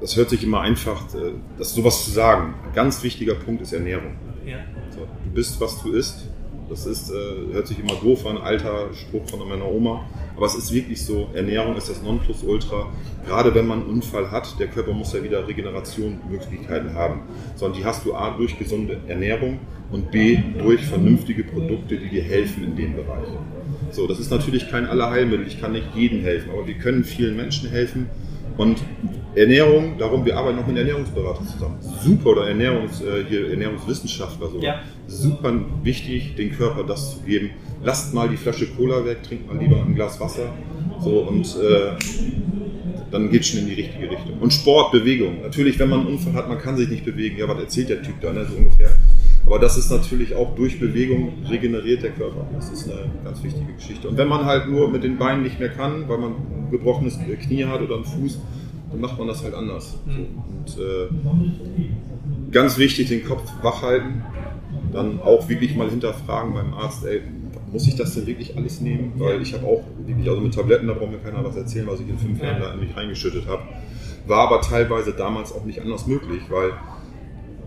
das 0.00 0.16
hört 0.16 0.30
sich 0.30 0.42
immer 0.42 0.62
einfach, 0.62 1.02
äh, 1.14 1.32
das 1.58 1.74
sowas 1.74 2.04
zu 2.04 2.10
sagen. 2.10 2.54
Ein 2.64 2.72
ganz 2.72 3.02
wichtiger 3.02 3.34
Punkt 3.34 3.60
ist 3.60 3.72
Ernährung. 3.74 4.16
Ja. 4.46 4.58
So, 4.90 5.00
du 5.00 5.30
bist, 5.34 5.60
was 5.60 5.82
du 5.82 5.92
isst. 5.92 6.28
Das 6.70 6.86
ist, 6.86 7.10
äh, 7.10 7.52
hört 7.52 7.66
sich 7.66 7.78
immer 7.78 7.94
doof 7.94 8.26
an, 8.26 8.38
alter 8.38 8.92
Spruch 8.94 9.28
von 9.28 9.46
meiner 9.46 9.66
Oma. 9.66 10.06
Aber 10.36 10.46
es 10.46 10.54
ist 10.54 10.72
wirklich 10.72 11.02
so, 11.02 11.28
Ernährung 11.34 11.76
ist 11.76 11.90
das 11.90 12.02
Nonplusultra. 12.02 12.86
Gerade 13.26 13.54
wenn 13.54 13.66
man 13.66 13.82
einen 13.82 13.90
Unfall 13.90 14.30
hat, 14.30 14.58
der 14.58 14.68
Körper 14.68 14.92
muss 14.92 15.12
ja 15.12 15.22
wieder 15.22 15.46
Regenerationsmöglichkeiten 15.46 16.94
haben. 16.94 17.22
Sondern 17.56 17.78
die 17.78 17.84
hast 17.84 18.04
du 18.04 18.14
A 18.14 18.30
durch 18.30 18.58
gesunde 18.58 19.00
Ernährung 19.08 19.58
und 19.90 20.10
B 20.10 20.38
durch 20.58 20.84
vernünftige 20.86 21.44
Produkte, 21.44 21.98
die 21.98 22.08
dir 22.08 22.22
helfen 22.22 22.64
in 22.64 22.76
dem 22.76 22.96
Bereich. 22.96 23.28
So, 23.90 24.06
das 24.06 24.18
ist 24.18 24.30
natürlich 24.30 24.70
kein 24.70 24.86
Allerheilmittel, 24.86 25.46
ich 25.46 25.60
kann 25.60 25.72
nicht 25.72 25.86
jedem 25.94 26.22
helfen, 26.22 26.50
aber 26.50 26.66
wir 26.66 26.74
können 26.74 27.04
vielen 27.04 27.36
Menschen 27.36 27.70
helfen. 27.70 28.06
Und 28.56 28.78
Ernährung, 29.36 29.98
darum, 29.98 30.24
wir 30.24 30.36
arbeiten 30.36 30.58
auch 30.58 30.66
mit 30.66 30.76
Ernährungsberatern 30.76 31.46
zusammen. 31.46 31.78
Super, 32.02 32.30
oder 32.30 32.48
Ernährungs, 32.48 33.00
äh, 33.00 33.24
hier 33.28 33.50
Ernährungswissenschaftler. 33.50 34.48
So. 34.48 34.60
Ja. 34.60 34.80
Super 35.06 35.54
wichtig, 35.84 36.34
den 36.34 36.50
Körper 36.50 36.82
das 36.82 37.12
zu 37.12 37.20
geben. 37.24 37.50
Lasst 37.84 38.14
mal 38.14 38.28
die 38.28 38.36
Flasche 38.36 38.66
Cola 38.66 39.04
weg, 39.04 39.22
trinkt 39.22 39.46
mal 39.46 39.56
lieber 39.58 39.76
ein 39.76 39.94
Glas 39.94 40.18
Wasser. 40.20 40.52
So, 41.00 41.20
und 41.20 41.46
äh, 41.56 41.92
dann 43.12 43.30
geht 43.30 43.42
es 43.42 43.48
schon 43.48 43.60
in 43.60 43.66
die 43.66 43.74
richtige 43.74 44.10
Richtung. 44.10 44.38
Und 44.40 44.52
Sport, 44.52 44.92
Bewegung. 44.92 45.40
Natürlich, 45.42 45.78
wenn 45.78 45.88
man 45.88 46.00
einen 46.00 46.08
Unfall 46.08 46.34
hat, 46.34 46.48
man 46.48 46.58
kann 46.58 46.76
sich 46.76 46.88
nicht 46.88 47.04
bewegen. 47.04 47.38
Ja, 47.38 47.48
was 47.48 47.58
erzählt 47.58 47.90
der 47.90 48.02
Typ 48.02 48.20
da, 48.20 48.32
ne? 48.32 48.44
so 48.44 48.56
ungefähr. 48.56 48.90
Aber 49.48 49.58
das 49.58 49.78
ist 49.78 49.90
natürlich 49.90 50.34
auch 50.34 50.54
durch 50.56 50.78
Bewegung 50.78 51.32
regeneriert 51.48 52.02
der 52.02 52.10
Körper. 52.10 52.46
Das 52.52 52.68
ist 52.68 52.86
eine 52.86 53.10
ganz 53.24 53.42
wichtige 53.42 53.72
Geschichte. 53.72 54.06
Und 54.06 54.18
wenn 54.18 54.28
man 54.28 54.44
halt 54.44 54.68
nur 54.68 54.90
mit 54.90 55.04
den 55.04 55.16
Beinen 55.16 55.42
nicht 55.42 55.58
mehr 55.58 55.70
kann, 55.70 56.06
weil 56.06 56.18
man 56.18 56.32
ein 56.32 56.68
gebrochenes 56.70 57.18
Knie 57.18 57.64
hat 57.64 57.80
oder 57.80 57.94
einen 57.94 58.04
Fuß, 58.04 58.40
dann 58.90 59.00
macht 59.00 59.18
man 59.18 59.26
das 59.26 59.42
halt 59.42 59.54
anders. 59.54 59.98
Mhm. 60.04 60.26
Und 60.36 60.76
äh, 60.78 62.50
ganz 62.52 62.76
wichtig, 62.76 63.08
den 63.08 63.24
Kopf 63.24 63.50
wach 63.62 63.80
halten. 63.80 64.22
Dann 64.92 65.18
auch 65.22 65.48
wirklich 65.48 65.74
mal 65.74 65.88
hinterfragen 65.88 66.52
beim 66.52 66.74
Arzt, 66.74 67.06
ey, 67.06 67.22
muss 67.72 67.88
ich 67.88 67.96
das 67.96 68.14
denn 68.16 68.26
wirklich 68.26 68.54
alles 68.54 68.82
nehmen? 68.82 69.14
Weil 69.16 69.40
ich 69.40 69.54
habe 69.54 69.66
auch 69.66 69.82
wirklich, 70.04 70.28
also 70.28 70.42
mit 70.42 70.52
Tabletten, 70.52 70.88
da 70.88 70.92
braucht 70.92 71.10
mir 71.10 71.18
keiner 71.20 71.42
was 71.42 71.56
erzählen, 71.56 71.86
was 71.86 72.00
ich 72.00 72.08
in 72.08 72.18
fünf 72.18 72.42
Jahren 72.42 72.60
da 72.60 72.74
in 72.74 72.80
mich 72.80 72.94
reingeschüttet 72.94 73.46
habe. 73.46 73.62
War 74.26 74.46
aber 74.46 74.60
teilweise 74.60 75.12
damals 75.12 75.54
auch 75.54 75.64
nicht 75.64 75.80
anders 75.80 76.06
möglich, 76.06 76.42
weil 76.50 76.72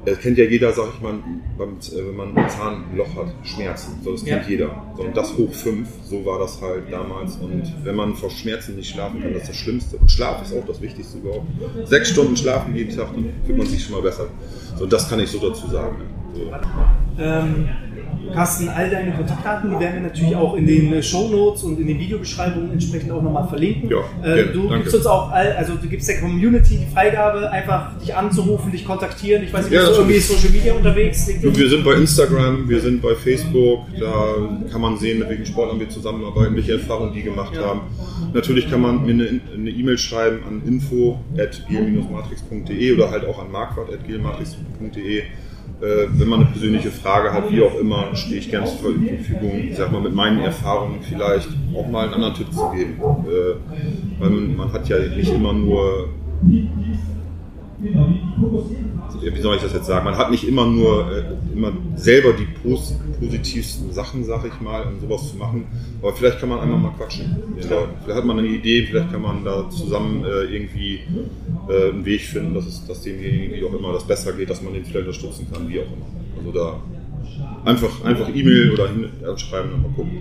das 0.05 0.19
kennt 0.19 0.37
ja 0.37 0.45
jeder, 0.45 0.71
sag 0.73 0.89
ich 0.95 1.01
mal, 1.01 1.13
äh, 1.13 2.07
wenn 2.07 2.15
man 2.15 2.37
ein 2.37 2.49
Zahnloch 2.49 3.15
hat, 3.15 3.33
Schmerzen. 3.43 3.99
So, 4.03 4.13
das 4.13 4.25
kennt 4.25 4.43
ja. 4.43 4.49
jeder. 4.49 4.83
So, 4.97 5.03
und 5.03 5.15
das 5.15 5.37
hoch 5.37 5.53
fünf, 5.53 5.89
so 6.03 6.25
war 6.25 6.39
das 6.39 6.61
halt 6.61 6.91
damals. 6.91 7.35
Und 7.35 7.71
wenn 7.83 7.95
man 7.95 8.15
vor 8.15 8.29
Schmerzen 8.29 8.75
nicht 8.75 8.89
schlafen 8.89 9.21
kann, 9.21 9.33
das 9.33 9.43
ist 9.43 9.49
das 9.49 9.57
Schlimmste. 9.57 9.97
Und 9.97 10.09
Schlaf 10.09 10.41
ist 10.41 10.53
auch 10.53 10.65
das 10.65 10.81
Wichtigste 10.81 11.19
überhaupt. 11.19 11.47
Sechs 11.85 12.09
Stunden 12.09 12.35
schlafen 12.35 12.75
jeden 12.75 12.95
Tag, 12.95 13.13
dann 13.13 13.29
fühlt 13.45 13.57
man 13.57 13.67
sich 13.67 13.83
schon 13.83 13.95
mal 13.95 14.01
besser. 14.01 14.27
So, 14.77 14.85
das 14.85 15.07
kann 15.09 15.19
ich 15.19 15.29
so 15.29 15.37
dazu 15.39 15.67
sagen. 15.67 15.97
So. 16.33 16.51
Ähm, 17.19 17.69
Carsten, 18.33 18.69
all 18.69 18.89
deine 18.89 19.11
Kontaktdaten 19.11 19.69
die 19.71 19.79
werden 19.79 20.01
wir 20.01 20.09
natürlich 20.09 20.35
auch 20.35 20.55
in 20.55 20.65
den 20.67 20.91
äh, 20.93 21.01
Show 21.03 21.29
Notes 21.29 21.63
und 21.63 21.79
in 21.79 21.87
den 21.87 21.97
Videobeschreibungen 21.99 22.71
entsprechend 22.71 23.11
auch 23.11 23.21
nochmal 23.21 23.47
verlinken. 23.47 23.89
Ja, 23.89 23.99
äh, 24.21 24.35
gerne, 24.35 24.51
du 24.51 24.61
danke. 24.63 24.77
gibst 24.79 24.95
uns 24.95 25.05
auch, 25.05 25.31
all, 25.31 25.51
also 25.53 25.75
du 25.75 25.87
gibst 25.87 26.07
der 26.09 26.19
Community 26.19 26.77
die 26.77 26.87
Freigabe, 26.93 27.49
einfach 27.51 27.97
dich 27.99 28.13
anzurufen, 28.15 28.71
dich 28.71 28.85
kontaktieren. 28.85 29.43
Ich 29.43 29.53
weiß 29.53 29.65
nicht, 29.65 29.73
Ja, 29.73 29.81
bist 29.85 29.97
du 29.97 30.01
irgendwie. 30.01 30.19
Social 30.19 30.49
Media 30.51 30.73
unterwegs? 30.73 31.29
Du, 31.41 31.55
wir 31.55 31.69
sind 31.69 31.83
bei 31.83 31.93
Instagram, 31.93 32.67
wir 32.69 32.79
sind 32.79 33.01
bei 33.01 33.15
Facebook, 33.15 33.81
da 33.99 34.35
kann 34.71 34.81
man 34.81 34.97
sehen, 34.97 35.19
mit 35.19 35.29
welchen 35.29 35.45
Sportlern 35.45 35.79
wir 35.79 35.89
zusammenarbeiten, 35.89 36.55
welche 36.55 36.73
Erfahrungen 36.73 37.13
die 37.13 37.21
gemacht 37.23 37.53
Ja. 37.55 37.65
haben. 37.67 37.81
Natürlich 38.33 38.69
kann 38.69 38.81
man 38.81 39.05
mir 39.05 39.13
eine 39.53 39.69
E-Mail 39.69 39.97
schreiben 39.97 40.39
an 40.47 40.61
info.gel-matrix.de 40.65 42.93
oder 42.93 43.11
halt 43.11 43.25
auch 43.25 43.39
an 43.39 43.51
marquardt.gelmatrix.de. 43.51 45.23
Äh, 45.81 46.07
wenn 46.11 46.27
man 46.27 46.41
eine 46.41 46.51
persönliche 46.51 46.91
Frage 46.91 47.33
hat, 47.33 47.51
wie 47.51 47.61
auch 47.63 47.75
immer, 47.79 48.15
stehe 48.15 48.37
ich 48.37 48.51
gerne 48.51 48.67
zur 48.67 48.77
Verfügung, 48.93 49.63
ich 49.67 49.75
sag 49.75 49.91
mal, 49.91 50.01
mit 50.01 50.13
meinen 50.13 50.39
Erfahrungen 50.39 50.99
vielleicht 51.01 51.49
auch 51.75 51.87
mal 51.87 52.05
einen 52.05 52.13
anderen 52.13 52.35
Tipp 52.35 52.53
zu 52.53 52.69
geben. 52.69 52.99
Äh, 52.99 54.19
weil 54.19 54.29
man, 54.29 54.55
man 54.55 54.73
hat 54.73 54.87
ja 54.89 54.99
nicht 54.99 55.33
immer 55.33 55.53
nur 55.53 56.09
wie 59.21 59.41
soll 59.41 59.55
ich 59.55 59.61
das 59.61 59.73
jetzt 59.73 59.85
sagen? 59.85 60.05
Man 60.05 60.17
hat 60.17 60.31
nicht 60.31 60.47
immer 60.47 60.65
nur 60.65 61.11
äh, 61.11 61.23
immer 61.53 61.71
selber 61.95 62.33
die 62.33 62.45
pos 62.45 62.95
positivsten 63.19 63.91
Sachen, 63.93 64.23
sag 64.23 64.45
ich 64.45 64.59
mal, 64.61 64.83
um 64.83 64.99
sowas 64.99 65.29
zu 65.29 65.37
machen. 65.37 65.65
Aber 66.01 66.13
vielleicht 66.13 66.39
kann 66.39 66.49
man 66.49 66.59
einmal 66.59 66.79
mal 66.79 66.93
quatschen. 66.97 67.37
Ja, 67.57 67.87
vielleicht 68.03 68.17
hat 68.17 68.25
man 68.25 68.39
eine 68.39 68.47
Idee, 68.47 68.87
vielleicht 68.87 69.11
kann 69.11 69.21
man 69.21 69.43
da 69.43 69.69
zusammen 69.69 70.25
äh, 70.25 70.43
irgendwie 70.45 71.01
äh, 71.69 71.91
einen 71.91 72.03
Weg 72.03 72.21
finden, 72.21 72.55
dass 72.55 72.65
es 72.65 72.85
dass 72.87 73.01
demjenigen 73.03 73.53
wie 73.53 73.63
auch 73.63 73.73
immer 73.77 73.93
das 73.93 74.05
besser 74.05 74.33
geht, 74.33 74.49
dass 74.49 74.61
man 74.61 74.73
den 74.73 74.83
vielleicht 74.83 75.07
unterstützen 75.07 75.47
kann, 75.53 75.69
wie 75.69 75.79
auch 75.79 75.85
immer. 75.85 76.07
Also 76.39 76.51
da 76.51 76.81
einfach 77.69 78.03
einfach 78.03 78.29
E-Mail 78.33 78.71
oder 78.71 78.87
hin 78.87 79.09
schreiben 79.37 79.73
und 79.73 79.81
mal 79.83 79.91
gucken. 79.95 80.17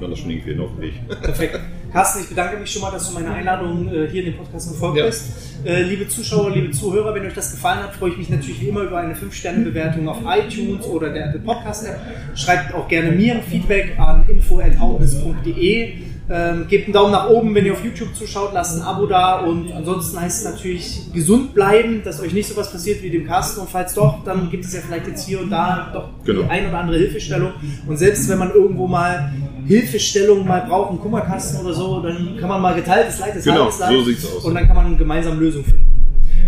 Man 0.00 0.10
das 0.10 0.18
schon 0.18 0.30
irgendwie 0.30 0.58
auf 0.58 0.70
den 0.76 0.80
Weg. 0.80 0.94
Perfekt. 1.22 1.60
Carsten, 1.92 2.20
ich 2.22 2.28
bedanke 2.28 2.56
mich 2.58 2.70
schon 2.70 2.82
mal, 2.82 2.90
dass 2.92 3.08
du 3.08 3.14
meiner 3.14 3.32
Einladung 3.34 3.88
äh, 3.88 4.06
hier 4.08 4.24
in 4.24 4.32
den 4.32 4.36
Podcast 4.36 4.68
gefolgt 4.70 4.98
Ja. 4.98 5.06
bist. 5.06 5.24
Äh, 5.64 5.82
liebe 5.82 6.06
Zuschauer, 6.08 6.50
liebe 6.50 6.70
Zuhörer, 6.70 7.14
wenn 7.14 7.26
euch 7.26 7.34
das 7.34 7.50
gefallen 7.50 7.80
hat, 7.80 7.94
freue 7.94 8.10
ich 8.10 8.16
mich 8.18 8.28
natürlich 8.30 8.60
wie 8.60 8.68
immer 8.68 8.82
über 8.82 8.98
eine 8.98 9.14
5-Sterne-Bewertung 9.14 10.08
auf 10.08 10.18
iTunes 10.24 10.86
oder 10.86 11.10
der 11.10 11.26
Apple 11.26 11.40
Podcast-App. 11.40 11.98
Schreibt 12.36 12.74
auch 12.74 12.86
gerne 12.88 13.10
mir 13.10 13.40
Feedback 13.42 13.98
an 13.98 14.24
info.outness.de. 14.28 15.92
Ähm, 16.32 16.68
gebt 16.68 16.84
einen 16.84 16.92
Daumen 16.92 17.10
nach 17.10 17.28
oben, 17.28 17.52
wenn 17.56 17.66
ihr 17.66 17.72
auf 17.72 17.84
YouTube 17.84 18.14
zuschaut, 18.14 18.52
lasst 18.54 18.76
ein 18.76 18.82
Abo 18.82 19.06
da 19.06 19.40
und 19.40 19.72
ansonsten 19.72 20.20
heißt 20.20 20.44
es 20.46 20.52
natürlich 20.52 21.00
gesund 21.12 21.54
bleiben, 21.54 22.02
dass 22.04 22.20
euch 22.22 22.32
nicht 22.32 22.48
so 22.48 22.56
was 22.56 22.70
passiert 22.70 23.02
wie 23.02 23.10
dem 23.10 23.26
Carsten 23.26 23.60
und 23.60 23.68
falls 23.68 23.94
doch, 23.94 24.22
dann 24.24 24.48
gibt 24.48 24.64
es 24.64 24.72
ja 24.72 24.78
vielleicht 24.80 25.08
jetzt 25.08 25.26
hier 25.26 25.40
und 25.40 25.50
da 25.50 25.90
doch 25.92 26.10
Genau. 26.24 26.42
die 26.42 26.48
ein 26.50 26.68
oder 26.68 26.78
andere 26.78 26.98
Hilfestellung 26.98 27.54
und 27.88 27.96
selbst 27.96 28.28
wenn 28.28 28.38
man 28.38 28.52
irgendwo 28.52 28.86
mal 28.86 29.32
Hilfestellung 29.70 30.46
mal 30.46 30.66
braucht, 30.68 30.90
einen 30.90 31.00
Kummerkasten 31.00 31.64
oder 31.64 31.72
so, 31.74 32.00
dann 32.00 32.36
kann 32.38 32.48
man 32.48 32.60
mal 32.60 32.74
geteiltes 32.74 33.18
Leid 33.20 33.36
ist 33.36 33.44
Genau, 33.44 33.64
Leid 33.78 33.92
so 33.92 34.02
sieht's 34.04 34.26
aus. 34.26 34.44
und 34.44 34.54
dann 34.54 34.66
kann 34.66 34.76
man 34.76 34.98
gemeinsam 34.98 35.38
Lösungen 35.38 35.64
finden. 35.64 35.86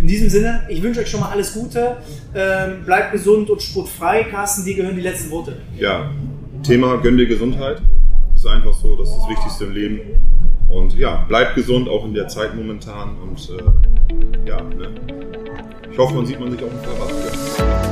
In 0.01 0.07
diesem 0.09 0.29
Sinne, 0.29 0.63
ich 0.69 0.83
wünsche 0.83 1.01
euch 1.01 1.09
schon 1.09 1.21
mal 1.21 1.31
alles 1.31 1.55
Gute, 1.55 1.99
ähm, 2.35 2.85
bleibt 2.85 3.13
gesund 3.13 3.49
und 3.51 3.63
sportfrei. 3.63 4.25
Carsten, 4.25 4.65
dir 4.65 4.75
gehören 4.75 4.97
die 4.97 5.03
letzten 5.03 5.31
Worte. 5.31 5.59
Ja, 5.79 6.11
Thema 6.65 6.97
gönn 6.97 7.17
dir 7.17 7.27
Gesundheit 7.27 7.81
ist 8.45 8.49
einfach 8.49 8.75
so, 8.75 8.97
das 8.97 9.09
ist 9.09 9.19
das 9.19 9.29
Wichtigste 9.29 9.65
im 9.65 9.73
Leben. 9.73 10.01
Und 10.69 10.99
ja, 10.99 11.25
bleibt 11.29 11.55
gesund, 11.55 11.89
auch 11.89 12.05
in 12.05 12.15
der 12.15 12.29
Zeit 12.29 12.55
momentan. 12.57 13.17
Und 13.23 13.51
äh, 13.51 14.49
ja, 14.49 14.61
ne? 14.61 14.89
ich 15.91 15.99
hoffe, 15.99 16.15
man 16.15 16.27
sieht 16.27 16.41
man 16.41 16.51
sich 16.51 16.61
auch 16.61 16.71
im 16.71 16.79
Fahrrad 16.79 17.11
wieder. 17.11 17.92